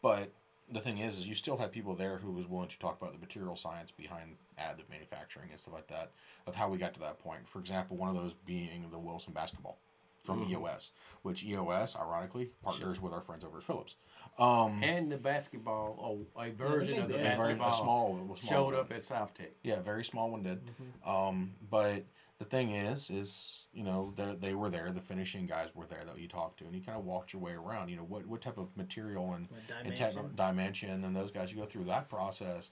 [0.02, 0.30] But
[0.72, 3.12] the thing is, is you still have people there who was willing to talk about
[3.12, 6.10] the material science behind additive manufacturing and stuff like that
[6.46, 7.48] of how we got to that point.
[7.48, 9.78] For example, one of those being the Wilson basketball
[10.24, 10.50] from Mhm.
[10.50, 10.90] EOS,
[11.22, 13.94] which EOS ironically partners with our friends over at Phillips.
[14.38, 15.94] Um, And the basketball,
[16.36, 18.80] or a version of the they- very- basketball, a small, a small showed one.
[18.82, 19.50] up at South Tech.
[19.62, 20.60] Yeah, very small one did.
[20.66, 21.08] Mhm.
[21.08, 22.04] Um, but
[22.38, 24.92] the thing is, is you know they they were there.
[24.92, 27.40] The finishing guys were there that you talked to, and you kind of walked your
[27.42, 27.88] way around.
[27.88, 30.18] You know what what type of material and What and type dimension?
[30.24, 31.52] of dimension and those guys.
[31.52, 32.70] You go through that process,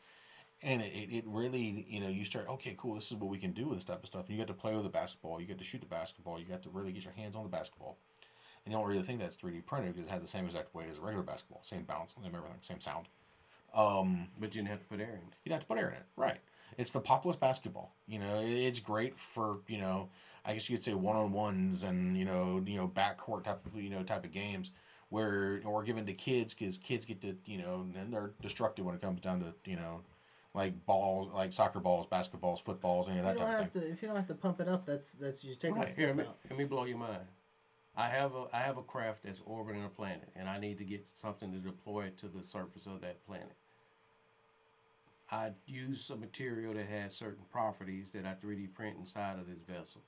[0.63, 2.95] and it, it, it really you know you start okay cool.
[2.95, 4.27] This is what we can do with this type of stuff.
[4.29, 5.41] And you get to play with the basketball.
[5.41, 6.39] You get to shoot the basketball.
[6.39, 7.97] You got to really get your hands on the basketball.
[8.65, 10.89] And you don't really think that's 3D printed because it has the same exact weight
[10.91, 13.07] as a regular basketball, same bounce, same everything, same sound.
[13.75, 15.35] Um, But you didn't have to put air in it.
[15.45, 16.39] You'd have to put air in it, right?
[16.77, 17.95] It's the populous basketball.
[18.07, 20.09] You know, it's great for you know,
[20.45, 23.65] I guess you could say one on ones and you know, you know, backcourt type
[23.67, 24.71] of you know type of games
[25.11, 28.95] where or given to kids because kids get to you know and they're destructive when
[28.95, 30.01] it comes down to you know
[30.55, 33.83] like balls, like soccer balls, basketballs, footballs, any of You that don't type of thing.
[33.83, 34.87] to if you don't have to pump it up.
[34.87, 35.89] That's that's you taking Right.
[35.89, 36.39] a Here, step let me, out.
[36.49, 37.25] let me blow your mind.
[37.97, 40.85] I have a I have a craft that's orbiting a planet, and I need to
[40.85, 43.53] get something to deploy to the surface of that planet.
[45.31, 49.61] I use some material that has certain properties that I 3D print inside of this
[49.61, 50.01] vessel.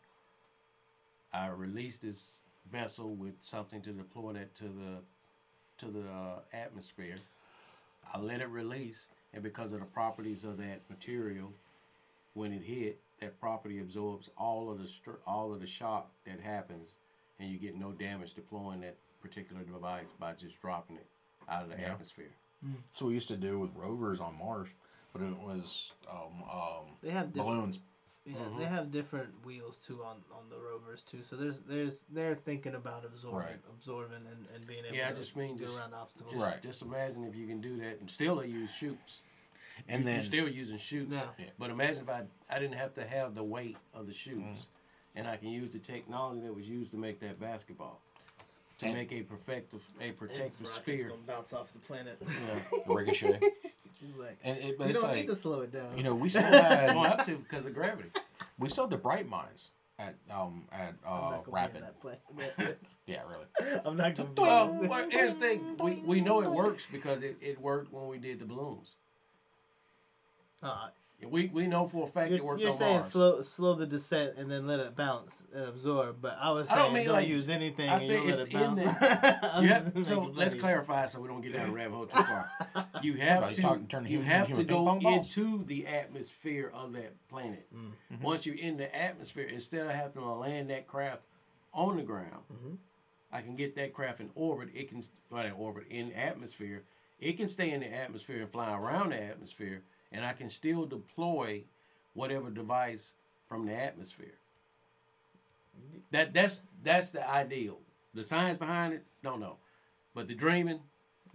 [1.33, 2.39] I release this
[2.71, 4.99] vessel with something to deploy that to the
[5.79, 7.17] to the uh, atmosphere.
[8.15, 11.53] I let it release, and because of the properties of that material,
[12.35, 16.41] when it hit, that property absorbs all of the str- all of the shock that
[16.41, 16.95] happens,
[17.41, 21.07] and you get no damage deploying that particular device by just dropping it
[21.49, 21.93] out of the Yeah.
[21.93, 22.31] atmosphere.
[22.63, 24.69] That's what we used to do with rovers on Mars,
[25.17, 27.79] but it was um, um, They have different, balloons.
[28.25, 28.59] yeah, Mhm.
[28.59, 31.23] they have different wheels too on, on the rovers too.
[31.23, 33.61] So there's there's they're thinking about absorbing Right.
[33.73, 36.33] absorbing and, and being able Yeah, I to just mean go just- around obstacles.
[36.33, 36.63] Just, Right.
[36.63, 39.23] just imagine if you can do that, and still they use chutes.
[39.89, 41.13] And You- then you're still using chutes.
[41.13, 41.29] Yeah.
[41.39, 41.51] Yeah.
[41.59, 45.19] But imagine if I I didn't have to have the weight of the chutes, Mm-hmm.
[45.19, 48.01] and I can use the technology that was used to make that basketball,
[48.79, 51.09] to And- make a protective a protective rocket's spear.
[51.09, 52.21] gonna bounce off the planet.
[52.23, 52.79] Yeah.
[52.87, 53.41] ricochet.
[53.43, 55.97] He's like, And it, but you it's don't like need to slow it down.
[55.97, 58.11] you know we still You don't have to because of gravity.
[58.59, 61.85] we still had the bright minds at um at I'm uh, not gonna be in
[61.85, 61.85] Rapid.
[62.59, 62.79] that.
[63.07, 63.81] Yeah, really.
[63.85, 64.31] I'm not gonna.
[64.37, 68.09] Well, well, here's the thing: we, we know it works because it, it worked when
[68.09, 68.97] we did the balloons.
[70.61, 70.89] Uh,
[71.25, 73.11] We we know for a fact it you're worked you're on saying Mars.
[73.11, 76.77] slow slow the descent and then let it bounce and absorb, but I was I
[76.77, 78.97] don't don't, mean like- use anything I and say let it's it in bounce.
[79.43, 82.23] I'm You have, so let's clarify so we don't get down a rabbit hole too
[82.23, 82.51] far.
[83.03, 86.93] You have Like to talking- turning you have to go pong into the atmosphere of
[86.93, 87.67] that planet.
[87.75, 88.21] Mm.
[88.21, 91.23] Once you're in the atmosphere, instead of having to land that craft
[91.73, 92.77] on the ground, Mhm.
[93.33, 94.69] I can get that craft in orbit.
[94.75, 96.85] It can not in orbit in atmosphere.
[97.19, 100.87] It can stay in the atmosphere and fly around the atmosphere, and I can still
[100.87, 101.63] deploy
[102.15, 103.15] whatever device
[103.49, 104.39] from the atmosphere.
[106.11, 107.79] That that's that's the ideal.
[108.15, 109.57] The science behind it, don't know,
[110.15, 110.81] but the dreaming,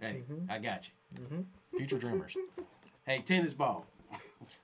[0.00, 0.50] hey, Mhm.
[0.50, 1.46] I got you.
[1.76, 2.36] Future dreamers.
[3.04, 3.84] Hey, tennis ball.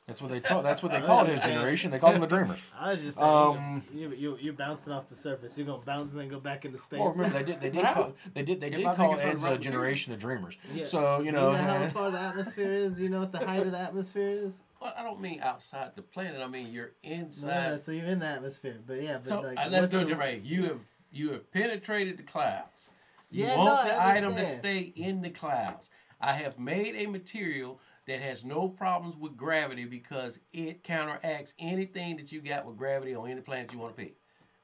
[0.08, 0.64] That's what they taught.
[0.64, 1.90] That's what they called his generation.
[1.90, 2.58] They called them the dreamers.
[2.80, 5.56] I was just saying, Um, you, you, you're bouncing off the surface.
[5.58, 6.98] You're gonna bounce and then go back into space.
[6.98, 7.60] Well, remember they did.
[7.60, 7.84] They did.
[7.84, 8.58] Call, they did.
[8.60, 10.56] They did I call make it from Ed's uh, generation the dreamers.
[10.74, 10.86] Yeah.
[10.86, 11.50] So you Do know.
[11.52, 12.94] you know how far the atmosphere is?
[12.94, 14.54] Do you know what the height of the atmosphere is?
[14.80, 16.40] Well, I don't mean outside the planet.
[16.40, 17.70] I mean you're No, inside.
[17.72, 19.18] no, so you're in the atmosphere, but yeah.
[19.18, 20.44] But so like, uh, let's what's do it the- different.
[20.46, 20.78] You have
[21.12, 22.88] you have penetrated the clouds.
[23.30, 25.90] You Yeah, want no, the I item to stay in the clouds.
[26.20, 32.16] I have made a material that has no problems with gravity because it counteracts anything
[32.16, 34.16] that you got with gravity on any planet you want to pick,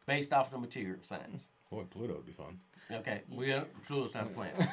[0.06, 1.46] based off the material science.
[1.70, 2.58] Boy, Pluto would be fun.
[2.90, 4.68] Okay, we are Pluto's not a planet.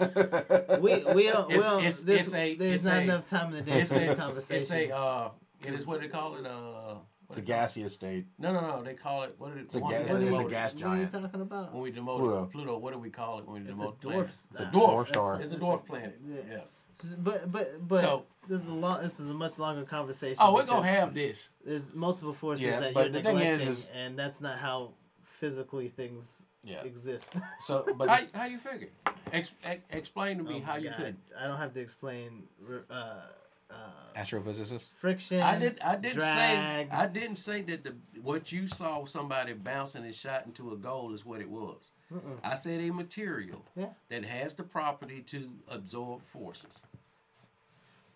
[0.80, 1.46] We we don't.
[1.48, 3.70] we It's- don't it's- this, it's a- there's it's not a- enough time in the
[3.70, 4.90] day It's for this a, it's conversation.
[4.90, 5.30] a uh,
[5.62, 6.44] it is what they call it.
[6.44, 6.96] Uh,
[7.30, 8.26] It's a gaseous state.
[8.38, 8.82] No, no, no.
[8.82, 9.50] They call it what?
[9.54, 11.40] Did it, It's a once gas- it it's a demoted- gas what are you talking
[11.42, 11.72] about?
[11.72, 12.46] When we demoted Pluto.
[12.52, 12.78] Pluto.
[12.78, 14.00] what do we call it when we It's a dwarf.
[14.00, 14.46] planets?
[14.50, 15.40] It's a dwarf star.
[15.40, 16.20] It's a dwarf planet.
[16.28, 16.60] Yeah.
[17.02, 17.10] Yeah.
[17.18, 19.02] But but but So- this is a long.
[19.02, 20.36] This is a much longer conversation.
[20.40, 21.50] Oh, we're gonna have this.
[21.64, 24.58] There's multiple forces Yeah, that but you're the thing is- neglecting, is- and that's not
[24.58, 26.82] how physically things Yeah.
[26.82, 27.30] exist.
[27.66, 28.88] So, but How, how you figure?
[29.32, 30.96] Ex, ex, explain to me Oh how you God.
[30.98, 31.16] could.
[31.38, 32.44] I don't have to explain
[32.90, 33.22] uh,
[33.70, 33.74] uh,
[34.16, 34.86] astrophysicist.
[34.96, 35.40] friction.
[35.40, 35.80] I did.
[35.80, 36.88] I didn't drag.
[36.88, 36.96] say.
[36.96, 41.12] I didn't say that the what you saw somebody bouncing and shot into a goal
[41.14, 41.90] is what it was.
[42.12, 42.38] Mm-mm.
[42.42, 43.88] I said a material Yeah.
[44.10, 46.84] that has the property to absorb forces.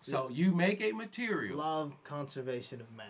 [0.01, 1.57] So you make a material.
[1.57, 3.07] Law of conservation of mass.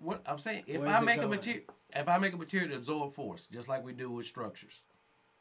[0.00, 2.76] What I'm saying, if I it make a material, if I make a material to
[2.76, 4.82] absorb force, just like we do with structures.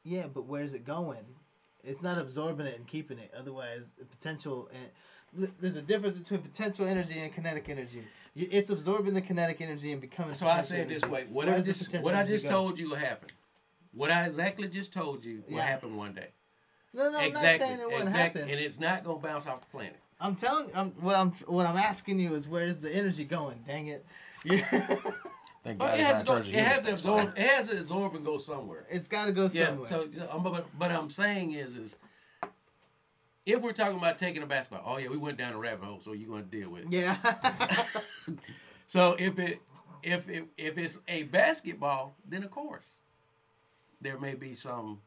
[0.04, 1.26] Yeah, but where's it going?
[1.84, 3.32] It's not absorbing it and keeping it.
[3.38, 4.90] Otherwise, the potential and
[5.34, 8.04] there's a difference between potential energy and kinetic energy.
[8.36, 10.34] It's absorbing the kinetic energy and becoming.
[10.36, 12.52] So I say it this way: what I just what I just go?
[12.52, 13.30] told you will happen.
[13.94, 15.64] What I exactly just told you will Yeah.
[15.66, 16.28] happen one day.
[16.94, 18.56] No, no, I'm exactly, not saying it wouldn't exactly, happen.
[18.56, 19.98] and it's not gonna bounce off the planet.
[20.20, 20.70] I'm telling.
[20.76, 23.60] I'm what I'm what I'm asking you is where's the energy going?
[23.66, 24.06] Dang it!
[24.44, 24.64] You-
[25.64, 26.60] Thank Well, God it has not to in go.
[26.60, 27.00] It has to humans.
[27.02, 27.38] absorb.
[27.38, 28.86] It has to absorb and go somewhere.
[28.90, 30.08] it's got to go somewhere.
[30.14, 30.28] Yeah.
[30.30, 31.96] So, but but I'm saying is is
[33.48, 36.02] if we're talking about taking a basketball, oh yeah, we went down a rabbit hole,
[36.04, 36.92] so you're gonna deal with it.
[36.92, 37.18] yeah.
[38.90, 39.60] So if it
[40.02, 42.96] if it if it's a basketball, then of course
[44.00, 45.02] there may be some.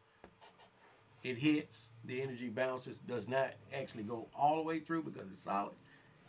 [1.23, 5.41] It hits, the energy bounces, does not actually go all the way through because it's
[5.41, 5.73] solid.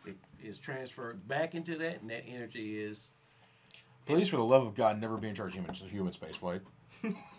[0.05, 3.09] It is transferred back into that, and that energy is
[4.05, 6.61] Please, for the love of God, never be in charge of human, human space flight.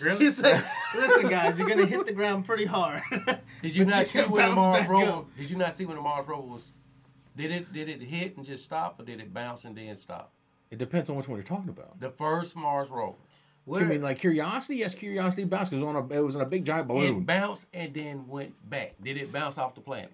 [0.00, 0.24] really.
[0.24, 0.62] He's like,
[0.94, 3.02] listen, guys, you're gonna hit the ground pretty hard.
[3.62, 5.10] Did you But not you see when the bounce Mars rover?
[5.10, 5.36] up.
[5.36, 6.72] Did you not see when the Mars rover was
[7.36, 10.32] Did it did it hit and just stop, or did it bounce and then stop?
[10.70, 11.98] It depends on which one you're talking about.
[12.00, 13.16] The first Mars rover,
[13.74, 16.46] I mean, like Curiosity, yes, Curiosity bounced it was on a it was in a
[16.46, 17.16] big giant balloon.
[17.18, 18.94] it bounced and then went back.
[19.02, 20.12] Did it bounce off the planet?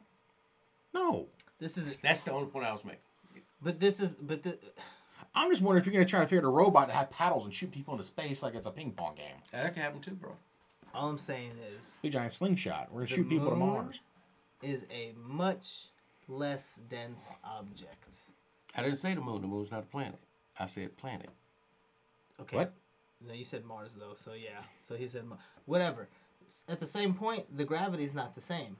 [0.94, 1.26] no,
[1.58, 3.00] this is, That's the only point I was making.
[3.62, 4.58] but this is, but the,
[5.36, 7.44] I'm just wondering if you're gonna try to figure out a robot that had paddles
[7.44, 9.36] and shoot people into space like it's a ping pong game.
[9.52, 10.32] That can happen too, bro.
[10.94, 12.88] all I'm saying is, Big giant slingshot.
[12.90, 13.68] We're gonna shoot people to moon?
[13.68, 14.00] Mars.
[14.62, 15.88] is a much
[16.28, 18.02] less dense object.
[18.74, 19.40] I didn't say the moon.
[19.42, 20.18] The moon's not a planet.
[20.58, 21.30] I said planet.
[22.40, 22.56] Okay.
[22.56, 22.72] What?
[23.26, 24.60] No, you said Mars though, so yeah.
[24.86, 25.40] So he said Mars.
[25.66, 26.08] Whatever.
[26.46, 28.76] S- At the same point, the gravity's not the same.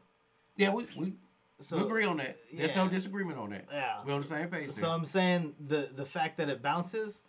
[0.56, 1.14] Yeah, we we,
[1.60, 2.36] So we agree on that.
[2.52, 2.84] There's yeah.
[2.84, 3.64] no disagreement on that.
[3.72, 3.96] Yeah.
[4.04, 4.72] We're on the same page.
[4.72, 4.90] So there.
[4.90, 7.22] I'm saying the the fact that it bounces,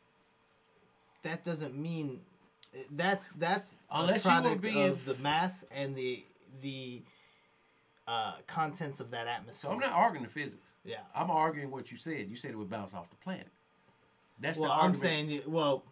[1.23, 2.19] that doesn't mean
[2.91, 6.25] that's that's Unless a you were product being- of the mass and the
[6.61, 7.01] the
[8.07, 9.71] uh, contents of that atmosphere.
[9.71, 10.71] I'm not arguing the physics.
[10.83, 10.97] Yeah.
[11.13, 12.29] I'm arguing what you said.
[12.29, 13.47] You said it would bounce off the planet.
[14.39, 15.83] That's Well, I'm saying well.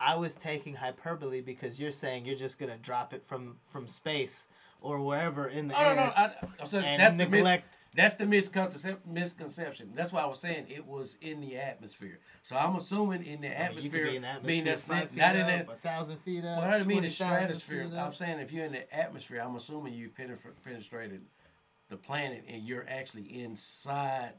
[0.00, 4.48] I was taking hyperbole because you're saying you're just gonna drop it from from space
[4.82, 5.96] or wherever in the Oh, no, air.
[5.96, 6.02] no.
[6.02, 9.92] I, I said and that's the, mis- neglect- that's the misconception, misconception.
[9.94, 12.18] That's why I was saying it was in the atmosphere.
[12.42, 15.16] So I'm assuming in the I atmosphere, be in the atmosphere mean that's not, in
[15.16, 15.68] that.
[15.68, 16.58] a thousand feet up.
[16.58, 17.90] Well, I don't mean the stratosphere.
[17.96, 21.20] I'm saying if you're in the atmosphere, I'm assuming you penetra- penetrated
[21.90, 24.32] the planet and you're actually inside.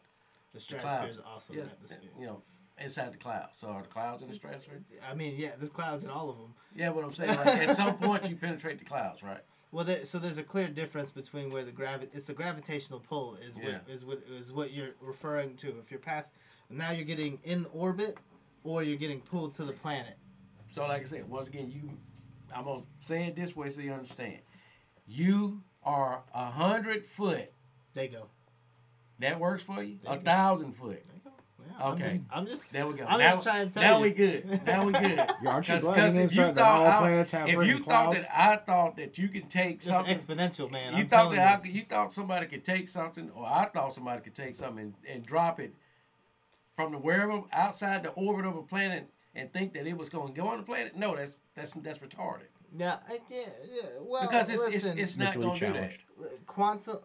[0.53, 1.29] the stratosphere is clouds.
[1.33, 1.99] also Yeah, atmosphere.
[2.19, 2.41] you know,
[2.79, 3.57] inside the clouds.
[3.59, 4.81] So are the clouds in the stratosphere?
[5.07, 6.55] I mean, yeah, there's clouds in all of them.
[6.75, 9.41] Yeah, but I'm saying like at some point you penetrate the clouds, right?
[9.73, 13.35] Well, there, so there's a clear difference between where the gravi- it's the gravitational pull
[13.37, 13.79] is what Yeah.
[13.87, 15.79] is what is what you're referring to.
[15.79, 16.29] If you're past,
[16.69, 18.19] now you're getting in orbit,
[18.63, 20.15] or you're getting pulled to the planet.
[20.69, 21.89] So, like I said, once again, you,
[22.55, 24.37] I'm gonna say it this way so you understand.
[25.07, 27.51] You are a hundred foot.
[27.95, 28.27] They go.
[29.19, 29.97] That works for you.
[30.03, 30.25] There A you go.
[30.25, 31.03] thousand foot.
[31.65, 31.75] They go.
[31.79, 32.03] Yeah, I'm Okay.
[32.03, 33.05] just, I'm just There we go.
[33.05, 34.03] I'm now, just trying to tell now you.
[34.03, 34.65] we good.
[34.65, 35.01] Now we good.
[35.43, 36.97] Yeah, aren't you 'Cause- glad 'cause you if didn't you start that thought all I-
[36.99, 38.17] planets have If you thought clouds?
[38.19, 40.93] that I thought that you could take it's something, exponential, man.
[40.93, 41.71] you I'm thought that you.
[41.71, 45.15] could, you thought somebody could take something, or I thought somebody could take something and,
[45.15, 45.73] and drop it
[46.75, 50.33] from the wherever outside the orbit of a planet and think that it was going
[50.33, 50.95] to go on the planet.
[50.95, 52.47] No, that's that's that's retarded.
[52.75, 53.37] Yeah, I, yeah,
[53.71, 53.81] yeah.
[54.01, 55.75] Well, because it's, listen, it's it's not Mentally going to do that.
[55.75, 56.03] challenged.
[56.47, 56.97] quantum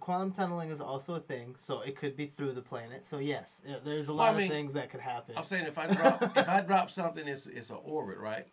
[0.00, 3.04] quantum tunneling is also a thing, so it could be through the planet.
[3.06, 5.34] So yes, there's a Well, I lot mean, of things that could happen.
[5.36, 8.46] I'm saying if I drop if I drop something, it's it's an orbit, right?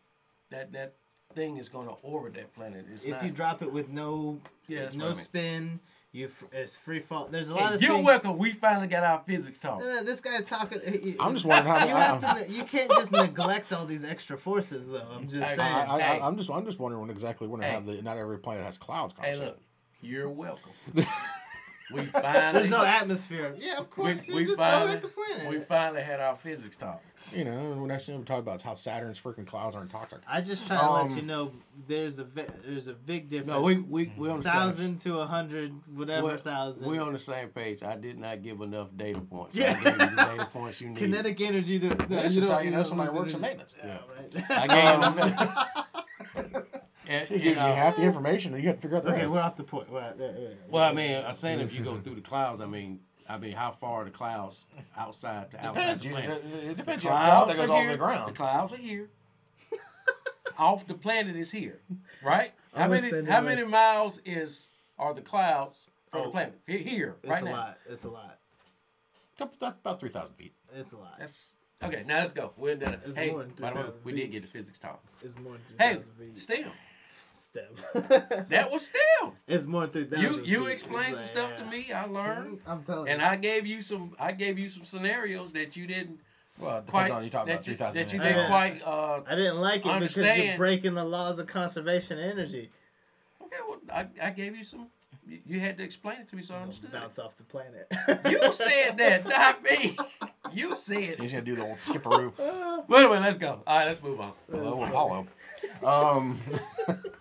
[0.49, 0.95] That that
[1.35, 2.85] thing is going to orbit that planet.
[2.91, 5.15] It's if not, you drop it with no Yeah, no I mean.
[5.15, 5.79] spin,
[6.11, 7.27] you it's free fall.
[7.29, 7.83] There's a Hey, lot of things.
[7.87, 8.05] you're things.
[8.05, 8.37] welcome.
[8.37, 9.79] We finally got our physics talk.
[9.79, 10.79] No, no, this guy's talking.
[10.85, 11.85] he- he- I'm just wondering how.
[11.87, 12.51] You I, have to.
[12.51, 15.07] You can't just neglect all these extra forces, though.
[15.11, 15.59] I'm just I- saying.
[15.73, 16.19] I, I, Hey.
[16.19, 17.71] I, I'm just I'm just wondering when exactly when Hey.
[17.71, 19.13] have the not every planet has clouds.
[19.21, 19.59] Hey, look,
[20.01, 20.71] you're welcome.
[21.91, 23.55] we finally There's no atmosphere.
[23.57, 24.27] Yeah, of course.
[24.27, 25.47] you we just finally the planet.
[25.49, 27.01] we finally had our physics talk.
[27.35, 30.19] You know, the next thing we talk about how Saturn's freaking clouds aren't toxic.
[30.27, 31.51] I just try to let Um, you know
[31.87, 32.23] there's a
[32.65, 33.49] there's a big difference.
[33.49, 34.51] No, we we we on the same.
[34.53, 36.87] thousand to a hundred, whatever Well, thousand.
[36.89, 37.83] We on the same page.
[37.83, 39.53] I did not give enough data points.
[39.55, 39.71] Yeah.
[39.79, 40.97] I gave you the data points you need.
[40.99, 41.79] kinetic energy.
[41.79, 43.75] To, This you is don't- how you know don't somebody works in maintenance.
[43.83, 43.97] Yeah,
[44.49, 44.69] I right.
[44.69, 45.85] gave Um,
[47.09, 49.09] and, He gives you you half the information, and you got to figure out the
[49.11, 49.33] okay, rest.
[49.33, 49.89] we're off the point.
[49.91, 50.47] Well, yeah, yeah, yeah.
[50.69, 53.51] Well, I mean, I'm saying if you go through the clouds, I mean, I mean,
[53.53, 54.63] how far are the clouds
[54.97, 56.43] outside to outside the planet?
[56.45, 57.03] it, it depends.
[57.03, 57.89] The You have cloud that clouds goes are all here.
[58.25, 59.09] the The clouds are here.
[60.57, 61.79] Off the planet is here,
[62.23, 62.51] right?
[62.75, 64.67] How many how it many miles is
[64.97, 66.31] are the clouds from the Oh.
[66.31, 67.51] planet He- here It's right a now?
[67.51, 67.77] lot.
[67.89, 68.37] It's a lot.
[69.39, 70.53] About, about three thousand feet.
[70.75, 71.15] It's a lot.
[71.17, 72.03] That's okay.
[72.05, 72.51] Now let's go.
[72.57, 72.99] We're done.
[73.05, 74.21] It's Hey, more than by the way, we feet.
[74.21, 75.01] did get the physics talk.
[75.23, 76.41] It's more than Hey, 3,000 feet.
[76.41, 76.71] STEM.
[77.51, 78.45] STEM.
[78.49, 79.31] That was STEM.
[79.47, 81.91] It's more than 3,000 You you explained some It's stuff like, to me.
[81.91, 83.25] I learned, I'm telling and you.
[83.25, 84.15] And I gave you some.
[84.19, 86.19] I gave you some scenarios that you didn't
[86.59, 87.11] Well, it depends quite.
[87.11, 87.99] on you talk about that three thousand.
[88.01, 88.47] that you didn't Yeah.
[88.47, 88.81] quite.
[88.85, 92.69] Uh, I didn't like it because you're breaking the laws of conservation energy.
[93.41, 94.87] okay, well, I, I gave you some.
[95.27, 96.91] You, you had to explain it to me, so I understood.
[96.91, 97.87] Bounce off the planet.
[98.29, 99.97] You said that, not me.
[100.51, 101.35] You said He's it.
[101.37, 102.31] gonna do the old skipperoo.
[102.87, 103.61] But anyway, let's go.
[103.67, 104.33] All right, let's move on.
[104.51, 105.27] Hello, Apollo.
[105.83, 106.39] Um,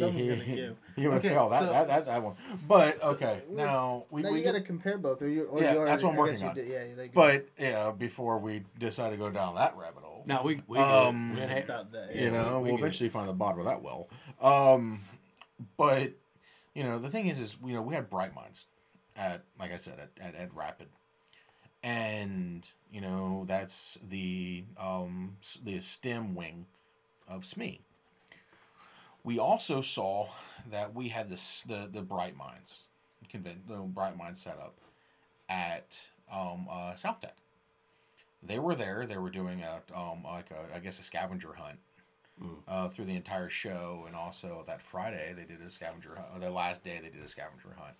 [0.00, 0.76] Someone's he, gonna he, give.
[0.96, 2.34] he would Okay, fail that, so- that, that, that one.
[2.68, 5.28] But so- okay, well, now we, now we you get- got to compare both, or
[5.28, 5.44] you?
[5.44, 6.54] Or Yeah, you already, that's what I'm I guess working on.
[6.54, 10.42] Did, yeah, they but yeah, before we decide to go down that rabbit hole, Now
[10.42, 12.14] we we Um, we We should stop that.
[12.14, 14.08] you Yeah, know, we- we we'll eventually find the bottom of that well.
[14.40, 15.02] Um,
[15.76, 16.12] but
[16.74, 18.66] you know, the thing is, is you know, we had bright minds
[19.16, 20.88] at, like I said, at at, at Rapid,
[21.82, 26.66] and you know, that's the um the STEM wing
[27.28, 27.80] of SME.
[29.26, 30.28] We also saw
[30.70, 32.82] that we had this the the bright minds,
[33.28, 34.76] convent the bright minds set up,
[35.48, 36.00] at
[36.32, 37.32] um, uh, SOUTHTEC.
[38.44, 39.04] They were there.
[39.04, 41.78] They were doing a um, like a I guess a scavenger hunt
[42.40, 42.58] Mm.
[42.68, 46.28] uh, through the entire show, and also that Friday they did a scavenger hunt.
[46.34, 47.96] Or the last day they did a scavenger hunt,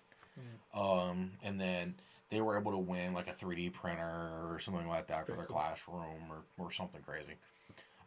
[0.75, 1.95] um, and then
[2.29, 4.03] they were able to win like a 3D printer
[4.51, 5.55] or something like that for Very their cool.
[5.55, 7.33] classroom or, or something crazy.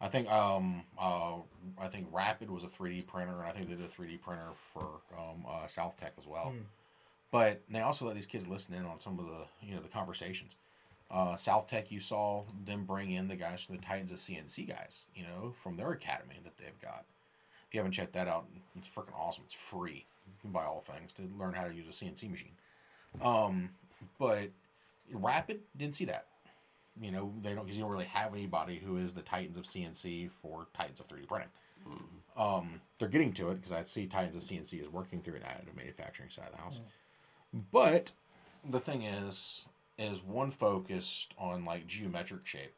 [0.01, 1.35] I think um uh
[1.79, 4.49] I think Rapid was a 3D printer, and I think they did a 3D printer
[4.73, 4.87] for
[5.17, 6.53] um uh, SOUTHTEC as well.
[6.55, 6.63] Mm.
[7.31, 9.87] But they also let these kids listen in on some of the you know the
[9.87, 10.53] conversations.
[11.09, 15.01] Uh, SOUTHTEC, you saw them bring in the guys from the Titans of CNC guys,
[15.13, 17.03] you know, from their academy that they've got.
[17.67, 18.45] If you haven't checked that out,
[18.77, 19.43] it's freaking awesome.
[19.45, 20.05] It's free.
[20.25, 22.53] You can buy all things to learn how to use a CNC machine.
[23.21, 23.71] Um,
[24.19, 24.49] but
[25.11, 26.27] Rapid didn't see that.
[26.99, 29.63] You know, they don't because you don't really have anybody who is the Titans of
[29.63, 31.49] CNC for Titans of 3D printing.
[32.37, 35.41] Um, they're getting to it because I see Titans of CNC is working through an
[35.41, 36.77] additive manufacturing side of the house.
[37.71, 38.11] But
[38.69, 39.65] the thing is,
[39.97, 42.73] is one focused on like geometric shape.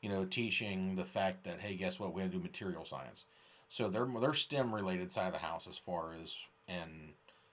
[0.00, 2.12] You know, teaching the fact that hey, guess what?
[2.12, 3.24] We're gonna do material science.
[3.68, 6.36] So their their STEM related side of the house, as far as
[6.68, 7.12] and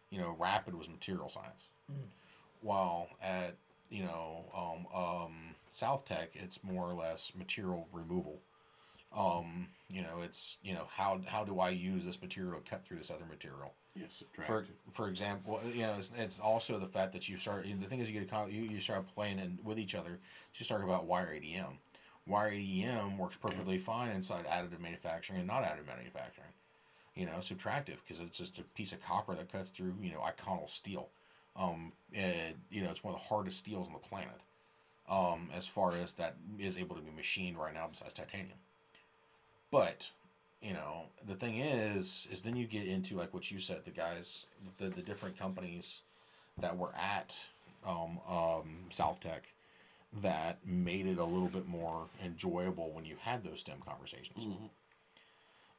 [0.09, 1.67] you know, rapid was material science.
[2.61, 3.55] While at
[3.89, 5.33] you know um, um,
[5.73, 8.39] SOUTHTEC, it's more or less material removal.
[9.15, 12.85] Um, you know, it's you know how how do I use this material to cut
[12.85, 13.73] through this other material?
[13.95, 14.93] Yes, for subtractive.
[14.93, 17.65] for example, you know, it's, it's also the fact that you start.
[17.65, 20.19] The thing is, you get a, you you start playing in, with each other.
[20.55, 21.73] You start about wire EDM.
[22.27, 26.53] Wire EDM works perfectly fine inside additive manufacturing and not additive manufacturing.
[27.15, 30.19] You know, subtractive because it's just a piece of copper that cuts through you know
[30.19, 31.09] Inconel steel.
[31.55, 34.39] Um, and, you know, it's one of the hardest steels on the planet.
[35.09, 38.57] Um, as far as that is able to be machined right now, besides titanium.
[39.71, 40.09] But
[40.61, 43.91] you know the thing is is then you get into like what you said the
[43.91, 44.45] guys
[44.77, 46.01] the, the different companies
[46.57, 47.37] that were at
[47.87, 49.39] um, um, SOUTHTEC
[50.21, 54.69] that made it a little bit more enjoyable when you had those stem conversations Mhm.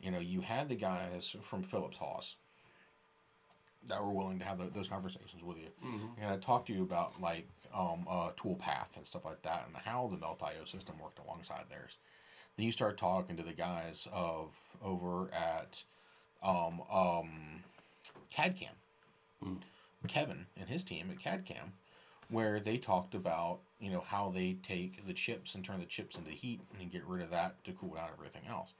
[0.00, 2.36] you know you had the guys from phillips haas
[3.88, 6.16] that were willing to have tho- those conversations with you Mhm.
[6.18, 9.64] and I talked to you about like um, uh, tool path and stuff like that,
[9.66, 11.96] and how the Meltio system worked alongside theirs.
[12.56, 15.82] Then you start talking to the guys of over at
[16.42, 17.62] um, um,
[18.34, 18.74] CADCAM,
[19.44, 19.58] Mm.
[20.08, 21.72] Kevin and his team at CADCAM,
[22.28, 26.16] where they talked about you know how they take the chips and turn the chips
[26.16, 28.74] into heat and get rid of that to cool down everything else.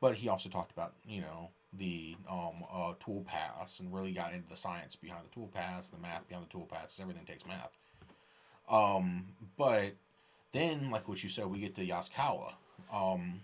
[0.00, 4.34] But he also talked about you know the um, uh, tool paths and really got
[4.34, 7.00] into the science behind the tool paths, the math behind the tool paths.
[7.00, 7.76] Everything takes math.
[8.72, 9.26] Um,
[9.58, 9.92] but
[10.52, 12.54] then, like what you said, we get to Yaskawa.
[12.92, 13.42] Um,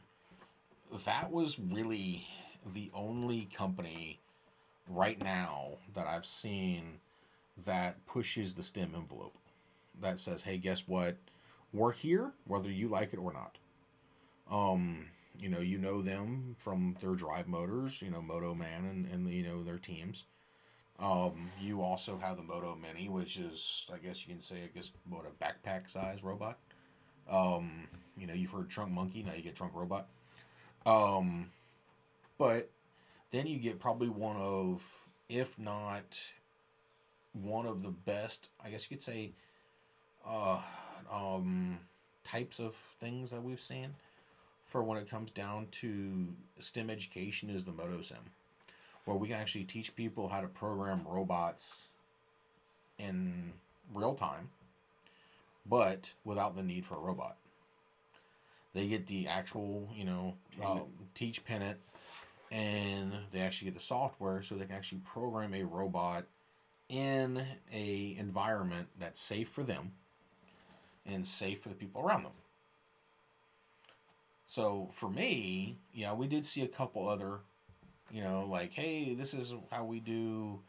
[1.05, 2.27] that was really
[2.75, 4.19] the only company
[4.89, 6.99] right now that I've seen
[7.67, 9.35] that pushes the STEM envelope.
[10.01, 11.17] That says, "Hey, guess what?
[11.73, 13.59] We're here, whether you like it or not."
[14.51, 15.09] Um,
[15.39, 18.01] you know, you know them from their drive motors.
[18.01, 20.25] You know, Motoman and, and you know their teams.
[21.01, 24.91] Um, you also have the MotoMini, which is, I guess you can say, I guess,
[25.09, 26.59] what a backpack size robot.
[27.31, 27.87] Um,
[28.17, 30.09] you know, you've heard Trunk Monkey, now you get Trunk Robot.
[30.87, 31.51] Um,
[32.37, 32.71] but
[33.31, 34.83] then you get probably one of,
[35.29, 36.21] if not
[37.33, 39.33] one of the best, I guess you could say,
[40.27, 40.61] uh,
[41.13, 41.79] um,
[42.25, 43.95] types of things that we've seen
[44.67, 46.27] for when it comes down to
[46.59, 48.17] STEM education is the MotoSim
[49.09, 51.87] where we can actually teach people how to program robots
[52.99, 53.55] in
[53.95, 54.51] real time,
[55.65, 57.39] but without the need for a robot.
[58.75, 60.83] They get the actual, you know, um,
[61.15, 61.81] teach it,
[62.51, 66.27] and they actually get the software so they can actually program a robot
[66.91, 67.43] in
[67.73, 69.93] a environment that's safe for them
[71.07, 72.33] and safe for the people around them.
[74.49, 77.41] So for me, yeah, we did see a couple other
[78.11, 80.61] you know, like, hey, this is how we do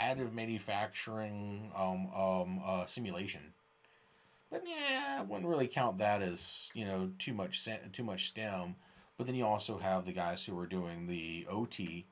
[0.00, 3.40] additive manufacturing um, um, uh, simulation.
[4.50, 8.76] But yeah, I wouldn't really count that as you know too much too much STEM.
[9.16, 12.06] But then you also have the guys who are doing the OT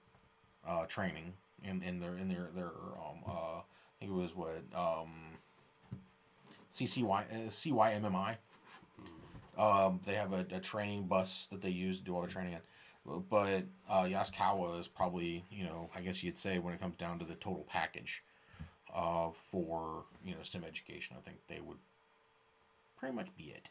[0.67, 1.33] uh, training
[1.63, 3.63] in, in their in their their um, uh, I
[4.01, 5.39] think it was what um,
[6.75, 8.37] CCY uh, CYMMI.
[9.57, 12.53] Um, they have a, a training bus that they use to do all the training
[12.53, 12.59] in
[13.31, 17.19] but uh, Yaskawa is probably you know I guess you'd say when it comes down
[17.19, 18.23] to the total package
[18.95, 21.79] uh, for you know STEM education, I think they would
[22.99, 23.71] pretty much be it.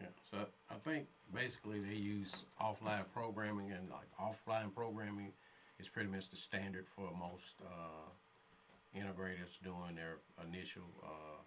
[0.00, 0.38] Yeah, so
[0.70, 5.32] I think basically they use offline programming and like offline programming
[5.78, 10.18] is pretty much the standard for most uh, integrators doing their
[10.48, 11.40] initial uh,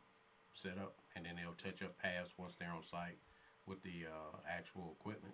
[0.54, 3.18] set up, and then they'll touch up paths once they're on site
[3.66, 5.34] with the uh, actual equipment.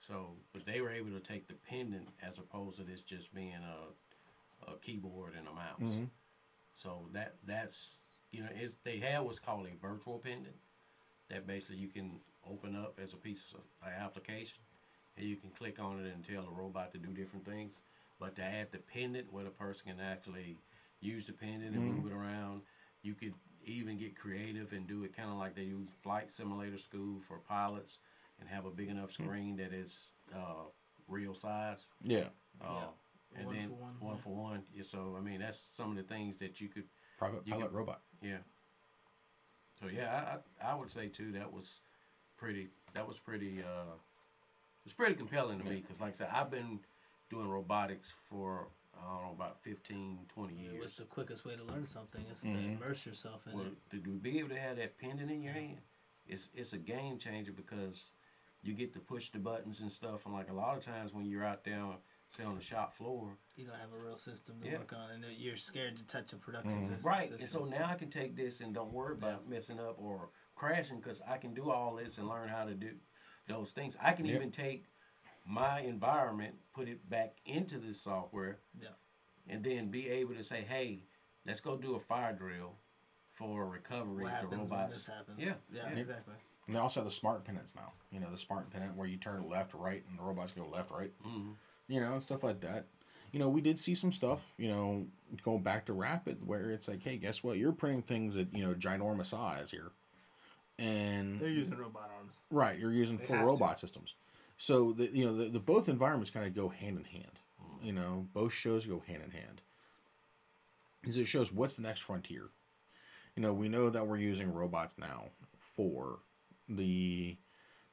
[0.00, 3.54] So, but they were able to take the pendant as opposed to this just being
[3.54, 5.94] a, a keyboard and a mouse.
[5.96, 6.10] Mhm.
[6.74, 10.56] So that that's you know it's, they have what's called a virtual pendant
[11.28, 14.58] that basically you can open up as a piece of an application
[15.16, 17.74] and you can click on it and tell the robot to do different things.
[18.20, 20.56] But to add the pendant where the person can actually
[21.00, 22.62] use the pendant and move it around,
[23.02, 23.34] you could
[23.64, 27.38] even get creative and do it kind of like they use flight simulator school for
[27.38, 27.98] pilots
[28.40, 30.64] and have a big enough screen that is uh,
[31.08, 31.84] real size.
[32.02, 32.28] Yeah.
[32.60, 32.84] Uh, Yeah.
[33.38, 34.22] And One then for one, one yeah.
[34.22, 34.62] for one.
[34.74, 36.84] Yeah, so I mean that's some of the things that you could
[37.18, 38.00] Private You pilot can- robot.
[38.22, 38.38] yeah.
[39.78, 41.80] So yeah, I, I I would say too that was
[42.38, 43.94] pretty that was pretty uh
[44.84, 46.80] it's pretty compelling to me because like I said I've been
[47.28, 48.68] doing robotics for
[48.98, 50.80] I don't know about 15 20 It years.
[50.80, 52.24] what's the quickest way to learn something.
[52.32, 52.54] Is Mhm.
[52.54, 53.90] to immerse yourself in Well, it.
[53.90, 55.82] to be able to have that pendant in your hand,
[56.26, 58.12] it's it's a game changer because
[58.66, 60.26] you get to push the buttons and stuff.
[60.26, 61.82] And like a lot of times when you're out there,
[62.28, 64.78] say on the shop floor, You don't have a real system to Yeah.
[64.78, 66.88] work on, and you're scared to touch a production Mhm.
[66.88, 67.08] system.
[67.10, 67.30] right?
[67.30, 70.98] And so now I can take this and don't worry about messing up or crashing
[71.00, 72.98] because I can do all this and learn how to do
[73.46, 73.96] those things.
[74.00, 74.34] I can Yep.
[74.34, 74.90] even take
[75.44, 78.90] my environment, put it back into this software, Yeah.
[79.46, 81.06] and then be able to say, "Hey,
[81.44, 82.76] let's go do a fire drill
[83.30, 85.38] for recovery." what the happens when this happens?
[85.40, 85.96] Yeah, yeah, yeah.
[85.96, 86.34] exactly.
[86.66, 87.92] And they also have the smart pendants now.
[88.10, 90.90] You know, the smart pendant where you turn left, right, and the robots go left,
[90.90, 91.12] right.
[91.22, 91.52] hmm
[91.88, 92.86] You know, and stuff like that.
[93.32, 95.06] You know, we did see some stuff, you know,
[95.44, 97.58] going back to Rapid where it's like, hey, guess what?
[97.58, 99.90] You're printing things at, you know, ginormous size here.
[100.78, 102.34] And They're using robot arms.
[102.50, 103.50] Right, you're using They full have to.
[103.50, 104.14] robot systems.
[104.58, 107.38] So the you know the, the both environments kind of go hand in hand.
[107.82, 109.60] You know, both shows go hand in hand.
[111.00, 112.44] Because it shows what's the next frontier.
[113.36, 115.24] You know, we know that we're using robots now
[115.58, 116.18] for
[116.68, 117.36] the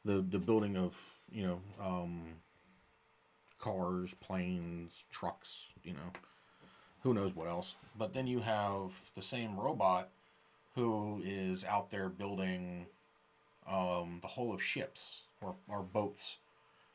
[0.06, 0.96] the the building of
[1.32, 2.24] you know um,
[3.60, 5.68] cars, planes, trucks.
[5.84, 6.12] You know,
[7.02, 7.76] who knows what else.
[7.98, 10.10] But then you have the same robot
[10.76, 12.88] who is out there building
[13.68, 16.38] um, the whole of ships or, or boats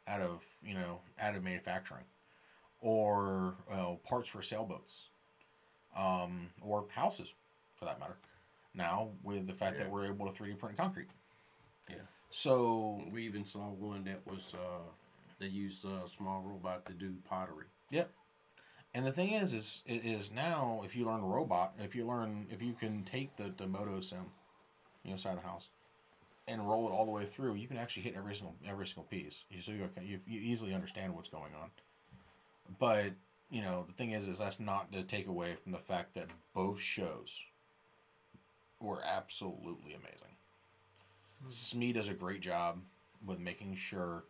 [0.06, 2.04] out of you know out of manufacturing
[2.80, 5.02] or uh, parts for sailboats
[5.96, 7.32] um, or houses
[7.76, 8.16] for that matter
[8.74, 11.08] now with the fact that we're able to 3d print concrete
[11.88, 11.96] Yeah.
[12.30, 14.84] so We even saw one that was uh,
[15.38, 17.66] they used a small robot to do pottery.
[17.90, 18.10] Yep.
[18.94, 22.46] And the thing is, is it is now if you learn robot, if you learn,
[22.50, 24.24] if you can take the the MotoSim,
[25.04, 25.68] you know, side of the house,
[26.48, 29.04] and roll it all the way through, you can actually hit every single every single
[29.04, 29.44] piece.
[29.50, 31.70] You so you you, you easily understand what's going on.
[32.78, 33.12] But
[33.50, 36.28] you know, the thing is, is that's not to take away from the fact that
[36.54, 37.40] both shows
[38.80, 40.37] were absolutely amazing.
[41.48, 42.80] SME does a great job
[43.26, 44.24] with making sure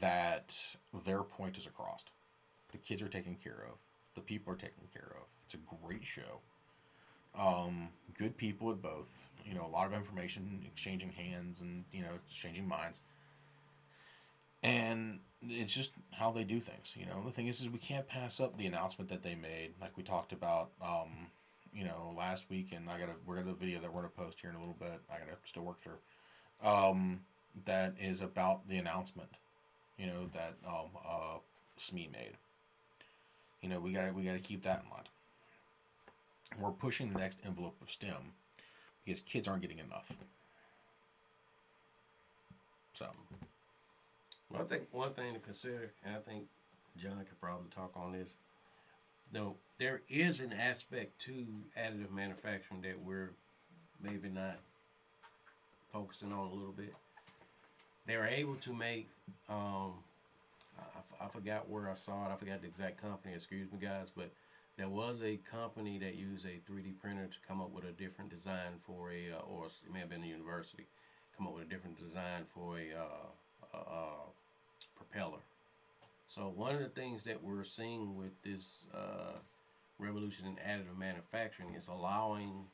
[0.00, 0.56] that
[1.04, 2.04] their point is across.
[2.72, 3.76] The kids are taken care of.
[4.14, 5.26] The people are taken care of.
[5.44, 6.40] It's a great show.
[7.38, 9.08] Um, good people at both.
[9.44, 13.00] You know, a lot of information exchanging hands and you know exchanging minds.
[14.62, 16.92] And it's just how they do things.
[16.96, 19.74] You know, the thing is, is we can't pass up the announcement that they made,
[19.80, 20.70] like we talked about.
[20.82, 21.28] Um,
[21.72, 24.10] you know, last week, and I got a we're gonna a video that we're gonna
[24.10, 25.00] post here in a little bit.
[25.10, 25.98] I gotta still work through.
[26.62, 27.20] Um,
[27.64, 29.28] that is about the announcement.
[29.98, 31.38] You know that um uh
[31.78, 32.32] SME made.
[33.62, 35.08] You know we gotta we gotta keep that in mind.
[36.60, 38.32] We're pushing the next envelope of STEM
[39.04, 40.12] because kids aren't getting enough.
[42.92, 43.06] So
[44.50, 46.44] Well, I think one thing to consider, and I think
[46.96, 48.34] John could probably talk on this,
[49.32, 51.46] though there is an aspect to
[51.78, 53.30] additive manufacturing that we're
[54.02, 54.58] maybe not
[55.92, 56.94] focusing on a little bit.
[58.06, 59.08] They were able to make,
[59.48, 59.92] um,
[60.78, 64.10] I, I forgot where I saw it, I forgot the exact company, excuse me guys,
[64.14, 64.30] but
[64.76, 68.30] there was a company that used a 3D printer to come up with a different
[68.30, 70.86] design for a, uh, or it may have been a university,
[71.36, 74.26] come up with a different design for a, uh, uh, uh,
[74.96, 75.40] propeller.
[76.28, 79.38] So one of the things that we're seeing with this uh,
[79.98, 82.64] revolution in additive manufacturing is allowing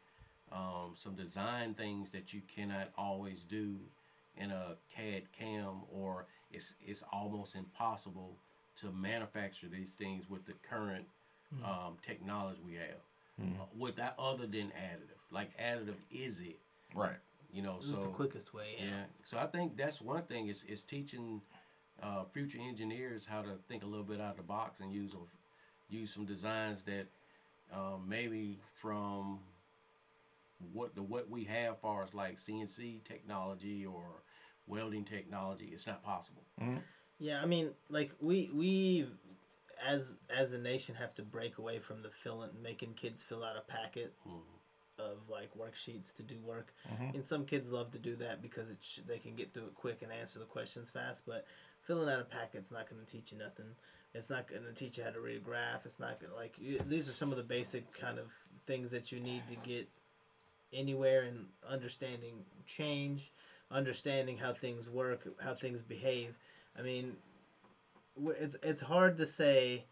[0.53, 3.77] um, some design things that you cannot always do
[4.37, 8.37] in a CAD CAM, or it's it's almost impossible
[8.77, 11.05] to manufacture these things with the current
[11.65, 15.19] um, technology we have, uh, without other than additive.
[15.31, 16.59] Like additive is it,
[16.95, 17.17] right.
[17.53, 17.79] you know?
[17.81, 18.77] This so the quickest way.
[18.79, 18.87] yeah.
[18.87, 19.05] Yeah.
[19.25, 21.41] So I think that's one thing is is teaching
[22.03, 25.13] uh, future engineers how to think a little bit out of the box and use
[25.15, 27.07] a, use some designs that
[27.73, 29.39] um, maybe from
[30.73, 34.23] what the what we have far as like CNC technology or
[34.67, 36.43] welding technology, it's not possible.
[36.61, 36.79] Mm-hmm.
[37.19, 39.07] Yeah, I mean, like we we
[39.87, 43.57] as as a nation have to break away from the filling making kids fill out
[43.57, 44.39] a packet mm-hmm.
[44.99, 46.73] of like worksheets to do work.
[46.93, 47.17] Mm-hmm.
[47.17, 49.75] And some kids love to do that because it sh- they can get through it
[49.75, 51.23] quick and answer the questions fast.
[51.27, 51.47] But
[51.83, 53.67] filling out a packet's not going to teach you nothing.
[54.15, 55.87] It's not going to teach you how to read a graph.
[55.87, 58.27] It's not going to like you, these are some of the basic kind of
[58.67, 59.89] things that you need to get
[60.75, 63.33] anywhere in understanding change,
[63.71, 66.37] understanding how things work, how things behave.
[66.79, 67.17] I mean,
[68.41, 69.85] it's it's hard to say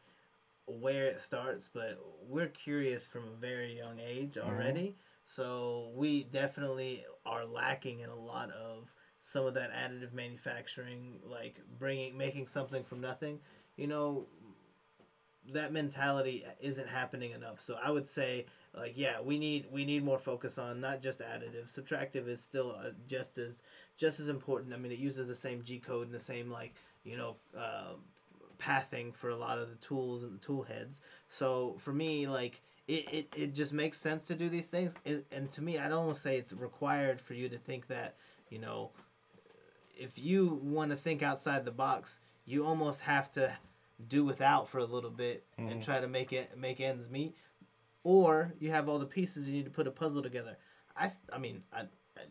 [0.67, 4.49] where it starts, but we're curious from a very young age mm-hmm.
[4.49, 4.97] already.
[5.27, 11.61] So we definitely are lacking in a lot of some of that additive manufacturing, like
[11.79, 13.39] bringing making something from nothing.
[13.77, 14.27] You know,
[15.53, 17.61] that mentality isn't happening enough.
[17.61, 18.47] So I would say
[18.77, 21.71] like yeah, we need we need more focus on not just additive.
[21.71, 23.61] Subtractive is still uh, just as
[23.97, 24.73] just as important.
[24.73, 27.95] I mean, it uses the same G code and the same like you know uh,
[28.59, 31.01] pathing for a lot of the tools and the tool heads.
[31.29, 34.95] So for me, like it, it, it just makes sense to do these things.
[35.05, 38.15] It, and to me, I'd almost say it's required for you to think that
[38.49, 38.91] you know
[39.99, 43.53] if you want to think outside the box, you almost have to
[44.09, 47.37] do without for a little bit and try to make it make ends meet
[48.05, 50.57] or you have all the pieces you need to put a puzzle together.
[50.97, 51.83] I, I mean, I,
[52.17, 52.23] I,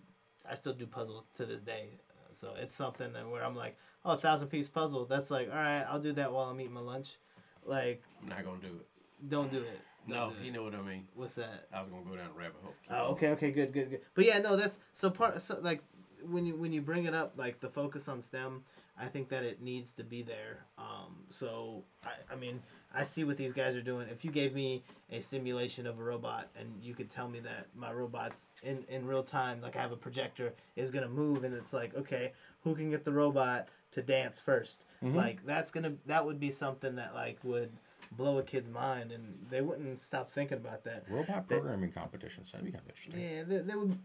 [0.50, 1.90] I still do puzzles to this day.
[2.34, 5.06] So it's something that where I'm like, oh, a thousand piece puzzle.
[5.06, 7.18] That's like, all right, I'll do that while I'm eating my lunch.
[7.66, 9.30] Like, I'm not gonna do it.
[9.30, 9.80] don't do it.
[10.08, 11.08] Don't No, do you know what I mean.
[11.14, 11.68] What's that?
[11.72, 12.74] I was gonna go down a rabbit hole.
[12.90, 14.02] Oh, okay, okay, good, good, good.
[14.16, 15.40] But yeah, no, that's so part.
[15.42, 15.84] So like,
[16.28, 18.64] when you when you bring it up, like the focus on STEM,
[19.00, 20.66] I think that it needs to be there.
[20.78, 22.62] Um, so I, I mean,
[22.94, 24.08] I see what these guys are doing.
[24.10, 27.68] If you gave me a simulation of a robot and you could tell me that
[27.76, 31.54] my robot's in in real time, like I have a projector, is gonna move, and
[31.54, 32.34] it's like, okay,
[32.64, 34.78] who can get the robot to dance 1st
[35.16, 37.72] Like that's gonna that would be something that like would
[38.12, 41.06] blow a kid's mind, and they wouldn't stop thinking about that.
[41.10, 42.52] Robot programming competitions.
[42.52, 43.20] That'd be kind of interesting.
[43.20, 43.98] Yeah, they, they would.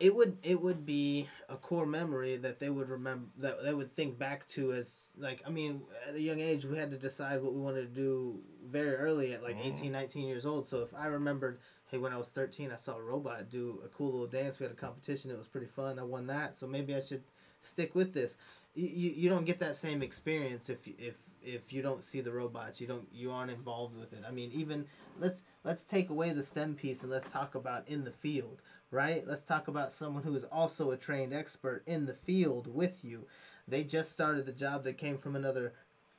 [0.00, 3.94] It would it would be a core memory that they would remember that they would
[3.94, 7.40] think back to as like I mean at a young age we had to decide
[7.40, 9.76] what we wanted to do very early at like mm-hmm.
[9.76, 10.68] 18 19 years old.
[10.68, 13.88] So if I remembered hey when I was 13 I saw a robot do a
[13.88, 14.58] cool little dance.
[14.58, 15.30] We had a competition.
[15.30, 16.00] It was pretty fun.
[16.00, 16.56] I won that.
[16.56, 17.22] So maybe I should
[17.62, 18.36] stick with this.
[18.74, 22.32] You, you, you don't get that same experience if if if you don't see the
[22.32, 22.80] robots.
[22.80, 24.24] You don't you aren't involved with it.
[24.26, 24.86] I mean even
[25.20, 28.60] let's let's take away the STEM piece and let's talk about in the field
[28.94, 29.26] right?
[29.26, 33.26] Let's talk about someone who is also a trained expert in the field with you.
[33.66, 35.72] They just started the job that came from another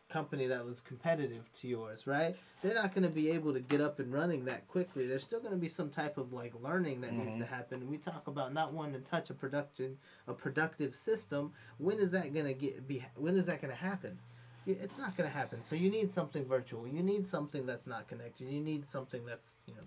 [0.10, 2.36] company that was competitive to yours, right?
[2.62, 5.08] They're not going to be able to get up and running that quickly.
[5.08, 7.54] There's still going to be some type of like learning that needs to mm-hmm.
[7.54, 7.90] happen.
[7.90, 9.98] We talk about not wanting to touch a production
[10.28, 11.54] a productive system.
[11.78, 14.20] When is that going to get be when is that going to happen?
[14.68, 15.64] It's not going to happen.
[15.64, 16.88] So you need something virtual.
[16.88, 18.50] You need something that's not connected.
[18.50, 19.84] You need something that's, you know,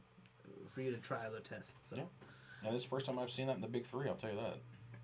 [0.72, 1.72] for you to trial or test.
[1.90, 2.02] So Yeah.
[2.64, 4.08] And it's the first time I've seen that in the big three.
[4.08, 4.56] I'll tell you that.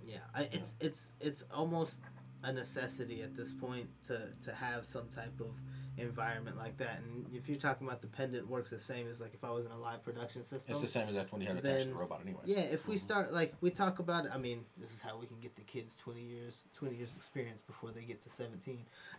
[0.07, 2.01] Yeah, I, it's it's it's almost
[2.43, 5.55] a necessity at this point to to have some type of
[5.99, 7.01] environment like that.
[7.05, 9.65] And if you're talking about the pendant works the same as like if I was
[9.65, 10.73] in a live production system.
[10.73, 12.41] It's the same as that when you had attached to the robot, anyway.
[12.45, 13.05] yeah, if we mm-hmm.
[13.05, 15.63] start like we talk about it, I mean, this is how we can get the
[15.63, 18.85] kids twenty years twenty years experience before they get to seventeen.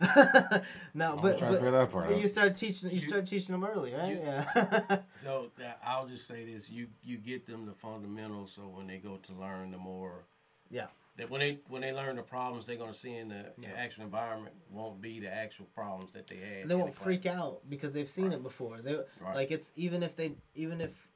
[0.94, 2.20] no, I'm but, trying but figure that part out.
[2.20, 4.14] you start teaching you You- start teaching them early, right?
[4.14, 4.98] you- yeah.
[5.16, 8.98] So that, I'll just say this: you you get them the fundamentals, so when they
[8.98, 10.24] go to learn, the more
[10.70, 10.86] Yeah.
[11.16, 13.74] That when they when they learn the problems they're gonna see in the, the Yeah.
[13.76, 16.62] actual environment won't be the actual problems that they had.
[16.62, 18.78] And they won't the freak out because they've seen it before.
[18.82, 19.34] They Right.
[19.34, 21.08] like it's even if they even if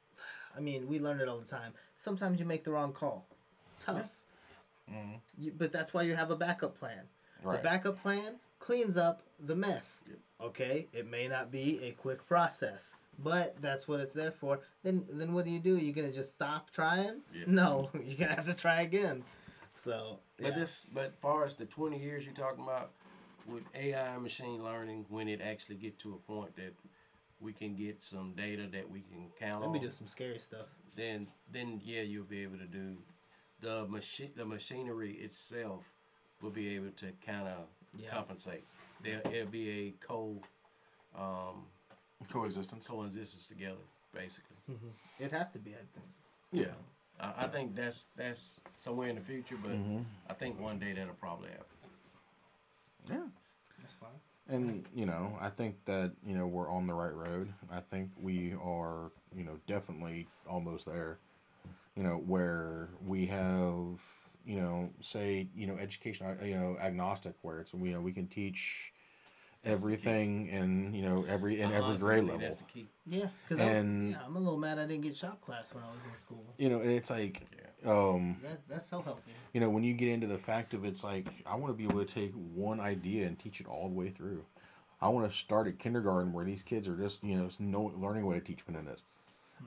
[0.55, 1.73] I mean we learn it all the time.
[1.97, 3.27] Sometimes you make the wrong call.
[3.79, 4.09] Tough.
[4.91, 5.19] Mhm.
[5.37, 7.07] You, but that's why you have a backup plan.
[7.43, 7.57] Right.
[7.57, 10.01] The backup plan cleans up the mess.
[10.07, 10.17] Yep.
[10.41, 14.61] Okay, it may not be a quick process, but that's what it's there for.
[14.81, 15.77] Then then what do you do?
[15.77, 17.21] You gonna just stop trying?
[17.31, 17.43] Yeah.
[17.45, 19.23] No, you're gonna have to try again.
[19.83, 22.91] So But this, but far as the twenty years you're talking about,
[23.47, 26.73] with AI and machine learning, when it actually get to a point that
[27.39, 30.37] we can get some data that we can count let me on, do some scary
[30.37, 30.67] stuff.
[30.95, 32.95] then then yeah, you'll be able to do
[33.61, 34.31] the machine.
[34.35, 35.83] The machinery itself
[36.41, 37.65] will be able to kind of
[37.97, 38.11] Yeah.
[38.11, 38.63] compensate.
[39.03, 40.41] There, it'll be a co
[41.15, 41.65] um,
[42.31, 42.85] Coexistence.
[42.85, 43.81] coexistence together,
[44.13, 44.57] basically.
[45.19, 46.05] It'd have to be, I think.
[46.51, 46.73] Yeah.
[47.21, 49.79] I, I think that's that's somewhere in the future, but
[50.29, 51.65] I think one day that'll probably happen.
[53.09, 53.27] Yeah.
[53.81, 54.09] That's fine.
[54.49, 57.53] And you know, I think that you know we're on the right road.
[57.71, 61.19] I think we are, you know, definitely almost there.
[61.95, 63.99] you know, where we have,
[64.45, 68.13] you know, say, you know, education, uh, you know, agnostic, where it's, you know, we
[68.13, 69.00] can teach That's the key.
[69.63, 72.39] Everything in, you know, every, in every grade level.
[72.39, 72.87] That's the key.
[73.05, 75.83] Yeah, because And- I'm, yeah, I'm a little mad I didn't get shop class when
[75.83, 76.43] I was in school.
[76.57, 77.41] You know, and it's like,
[77.83, 77.91] Yeah.
[77.91, 79.31] um, That's that's so healthy.
[79.53, 81.83] you know, when you get into the fact of it's like, I want to be
[81.83, 84.45] able to take one idea and teach it all the way through.
[85.01, 88.25] I want to start at kindergarten where these kids are just, you know, no learning
[88.25, 89.01] what a teachment is,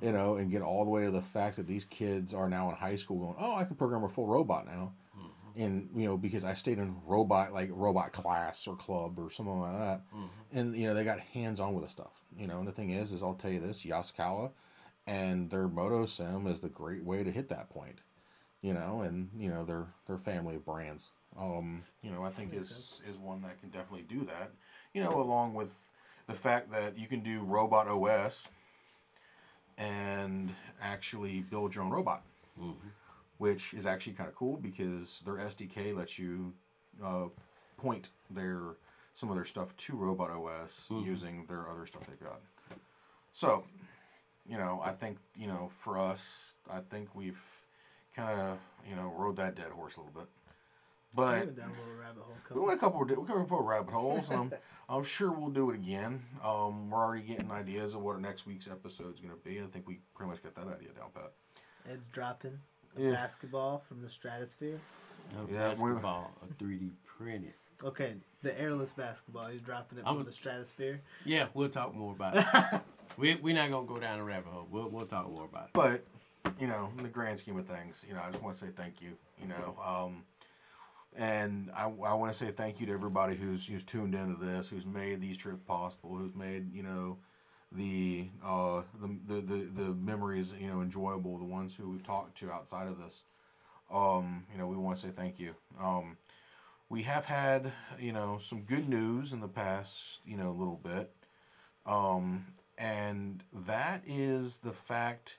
[0.00, 2.70] you know, and get all the way to the fact that these kids are now
[2.70, 4.92] in high school going, oh, I can program a full robot now.
[5.56, 9.60] And, you know, because I stayed in robot, like robot class or club or something
[9.60, 10.02] like that.
[10.52, 12.90] And, you know, they got hands on with the stuff, you know, and the thing
[12.90, 14.50] is, is I'll tell you this, Yaskawa
[15.06, 18.00] and their MotoSim is the great way to hit that point
[18.64, 21.10] you know, and you know their their family of brands.
[21.38, 24.52] Um, you know, I think is is one that can definitely do that.
[24.94, 25.68] You know, along with
[26.26, 28.48] the fact that you can do robot OS
[29.76, 32.22] and actually build your own robot,
[32.58, 32.76] Mhm.
[33.38, 36.52] Which is actually kind of cool because their SDK lets you
[37.04, 37.24] uh,
[37.76, 38.60] point their
[39.14, 41.04] some of their stuff to robot OS Mhm.
[41.04, 42.40] using their other stuff they've got.
[43.32, 43.64] So,
[44.46, 47.40] you know, I think you know for us, I think we've
[48.14, 48.58] kind of
[48.88, 50.28] you know rode that dead horse a little bit,
[51.14, 52.36] but went down a little rabbit hole.
[52.50, 53.00] we went a couple.
[53.04, 54.30] We covered a couple rabbit holes.
[54.30, 54.52] Um,
[54.88, 56.22] I'm sure we'll do it again.
[56.42, 59.60] Um, we're already getting ideas of what our next week's episode is going to be.
[59.60, 61.32] I think we pretty much got that idea down pat.
[61.90, 63.10] Ed's dropping a Yeah.
[63.12, 64.78] basketball from the stratosphere.
[65.32, 67.54] A Yeah, basketball, a 3D printed.
[67.82, 69.46] Okay, the airless basketball.
[69.48, 71.00] He's dropping it I'm from a- the stratosphere.
[71.24, 72.80] Yeah, we'll talk more about it.
[73.18, 74.66] we we're not gonna go down a rabbit hole.
[74.70, 75.70] We'll we'll talk more about it.
[75.72, 76.04] But
[76.60, 78.70] you know, in the grand scheme of things, you know, I just want to say
[78.76, 79.16] thank you.
[79.42, 80.22] You know, um,
[81.16, 84.68] and I, I want to say thank you to everybody who's who's tuned into this,
[84.68, 87.18] who's made these trips possible, who's made you know
[87.74, 92.38] the uh the the the, the memories you know enjoyable, the ones who we've talked
[92.38, 93.22] to outside of this.
[93.92, 95.54] Um, you know, we want to say thank you.
[95.80, 96.16] Um,
[96.88, 100.80] we have had you know some good news in the past you know a little
[100.82, 101.12] bit,
[101.86, 102.46] um,
[102.78, 105.38] and that is the fact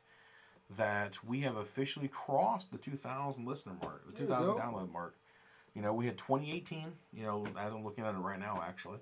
[0.78, 5.16] that we have officially crossed the 2,000 listener mark, the 2,000 download mark.
[5.76, 9.00] You know, we had 2018, you know, as I'm looking at it right now, actually.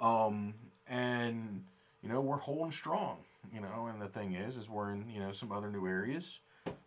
[0.00, 0.54] Um,
[0.88, 1.64] and,
[2.02, 3.18] you know, we're holding strong,
[3.52, 6.38] you know, and the thing is, is we're in, you know, some other new areas.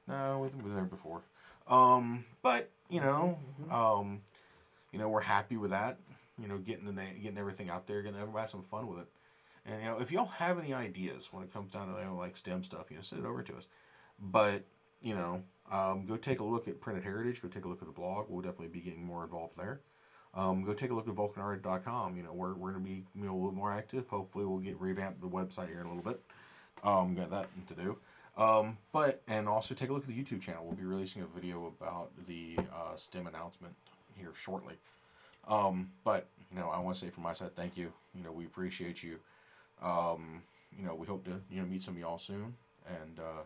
[0.07, 1.21] No, we we were there before.
[1.67, 3.39] Um, but, you know,
[3.71, 4.21] um,
[4.91, 5.97] you know, we're happy with that,
[6.41, 8.99] you know, getting the na- getting everything out there, getting everybody have some fun with
[8.99, 9.07] it.
[9.65, 12.15] And, you know, if y'all have any ideas when it comes down to, you know,
[12.15, 13.65] like STEM stuff, you know, send it over to us.
[14.19, 14.63] But
[15.03, 17.41] you know, um, go take a look at Printed Heritage.
[17.41, 18.27] Go take a look at the blog.
[18.29, 19.81] We'll definitely be getting more involved there.
[20.35, 22.17] Um, go take a look at vulcanart.com.
[22.17, 24.07] You know, we're, we're going to be you know a little more active.
[24.07, 26.21] Hopefully, we'll get revamped the website here in a little bit.
[26.83, 27.97] Um, got that to do.
[28.35, 30.65] Um, but and also take a look at the YouTube channel.
[30.65, 33.75] We'll be releasing a video about the uh, STEM announcement
[34.15, 34.75] here shortly.
[35.47, 37.91] Um, but you know, I want to say from my side, thank you.
[38.15, 39.19] You know, we appreciate you.
[39.81, 40.41] Um,
[40.77, 42.55] you know, we hope to you know meet some of y'all soon,
[42.87, 43.43] and uh,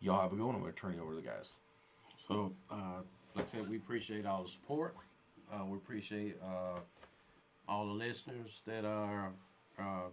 [0.00, 0.56] y'all have a good one.
[0.56, 1.50] I'm to turn you over to the guys.
[2.26, 3.02] So, uh,
[3.34, 4.96] like I said, we appreciate all the support.
[5.52, 6.78] Uh, we appreciate uh,
[7.68, 9.32] all the listeners that are,
[9.78, 10.08] uh,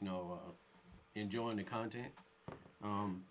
[0.00, 0.50] you know, uh,
[1.14, 2.12] enjoying the content.
[2.82, 3.22] Um,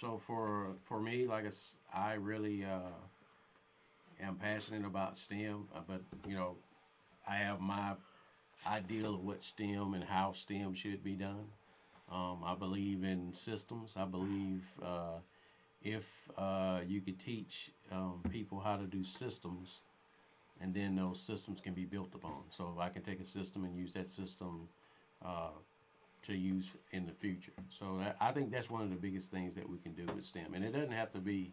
[0.00, 1.44] so for for me, like
[1.92, 2.94] I, I really uh,
[4.22, 6.56] am passionate about STEM, uh, but you know,
[7.28, 7.92] I have my
[8.66, 11.46] ideal of what STEM and how STEM should be done.
[12.10, 13.96] Um, I believe in systems.
[13.96, 14.62] I believe
[15.84, 16.06] if
[16.38, 19.82] uh, you could teach um, people how to do systems,
[20.60, 22.42] and then those systems can be built upon.
[22.50, 24.68] So I can take a system and use that system
[25.24, 25.50] uh,
[26.22, 27.52] to use in the future.
[27.68, 30.24] So that, I think that's one of the biggest things that we can do with
[30.24, 31.52] STEM, and it doesn't have to be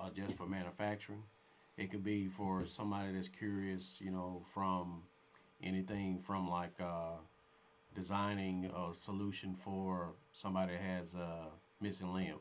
[0.00, 1.22] uh, just for manufacturing.
[1.76, 5.02] It could be for somebody that's curious, you know, from
[5.62, 7.18] anything from like uh,
[7.94, 11.46] designing a solution for somebody that has a
[11.80, 12.36] missing limb.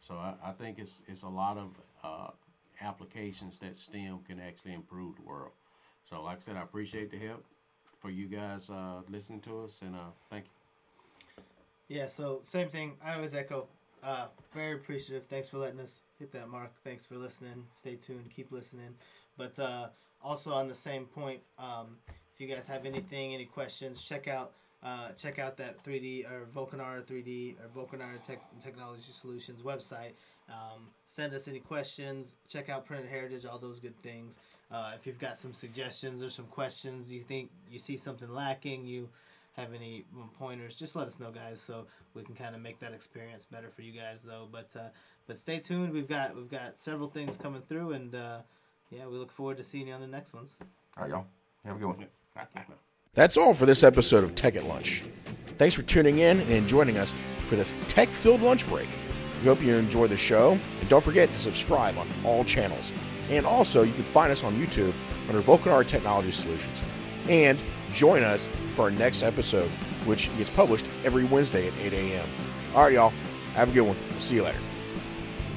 [0.00, 1.70] So I, I think it's it's a lot of
[2.02, 2.30] uh,
[2.80, 5.52] applications that STEM can actually improve the world.
[6.08, 7.44] So like I said, I appreciate the help
[8.00, 10.50] for you guys uh, listening to us, and uh, thank you.
[11.88, 12.92] Yeah, so same thing.
[13.04, 13.66] I always echo.
[14.02, 15.24] Uh, very appreciative.
[15.28, 16.72] Thanks for letting us hit that mark.
[16.84, 17.64] Thanks for listening.
[17.80, 18.30] Stay tuned.
[18.34, 18.94] Keep listening.
[19.36, 19.88] But uh,
[20.22, 21.96] also on the same point, um,
[22.34, 24.52] if you guys have anything, any questions, check out
[24.82, 30.12] uh, check out that 3D or Vulcanar 3D or Vulcanar Tech Technology Solutions website.
[30.48, 32.28] Um, send us any questions.
[32.48, 33.44] Check out Printed Heritage.
[33.44, 34.34] All those good things.
[34.70, 38.86] Uh, if you've got some suggestions or some questions, you think you see something lacking,
[38.86, 39.08] you
[39.56, 40.04] have any
[40.38, 43.70] pointers, just let us know, guys, so we can kind of make that experience better
[43.74, 44.46] for you guys, though.
[44.50, 44.88] But uh,
[45.26, 45.92] but stay tuned.
[45.92, 48.38] We've got we've got several things coming through, and uh,
[48.90, 50.50] yeah, we look forward to seeing you on the next ones.
[50.96, 51.26] All right, y'all.
[51.64, 52.06] Have a good one.
[53.14, 55.02] That's all for this episode of Tech at Lunch.
[55.58, 57.12] Thanks for tuning in and joining us
[57.48, 58.88] for this tech filled lunch break.
[59.40, 62.92] We hope you enjoy the show, and don't forget to subscribe on all channels.
[63.28, 64.94] And also, you can find us on YouTube
[65.28, 66.82] under Vulcanar Technology Solutions.
[67.28, 67.62] And
[67.92, 69.70] join us for our next episode,
[70.04, 72.28] which gets published every Wednesday at 8 a.m.
[72.74, 73.12] All right, y'all.
[73.54, 73.96] Have a good one.
[74.20, 74.58] See you later.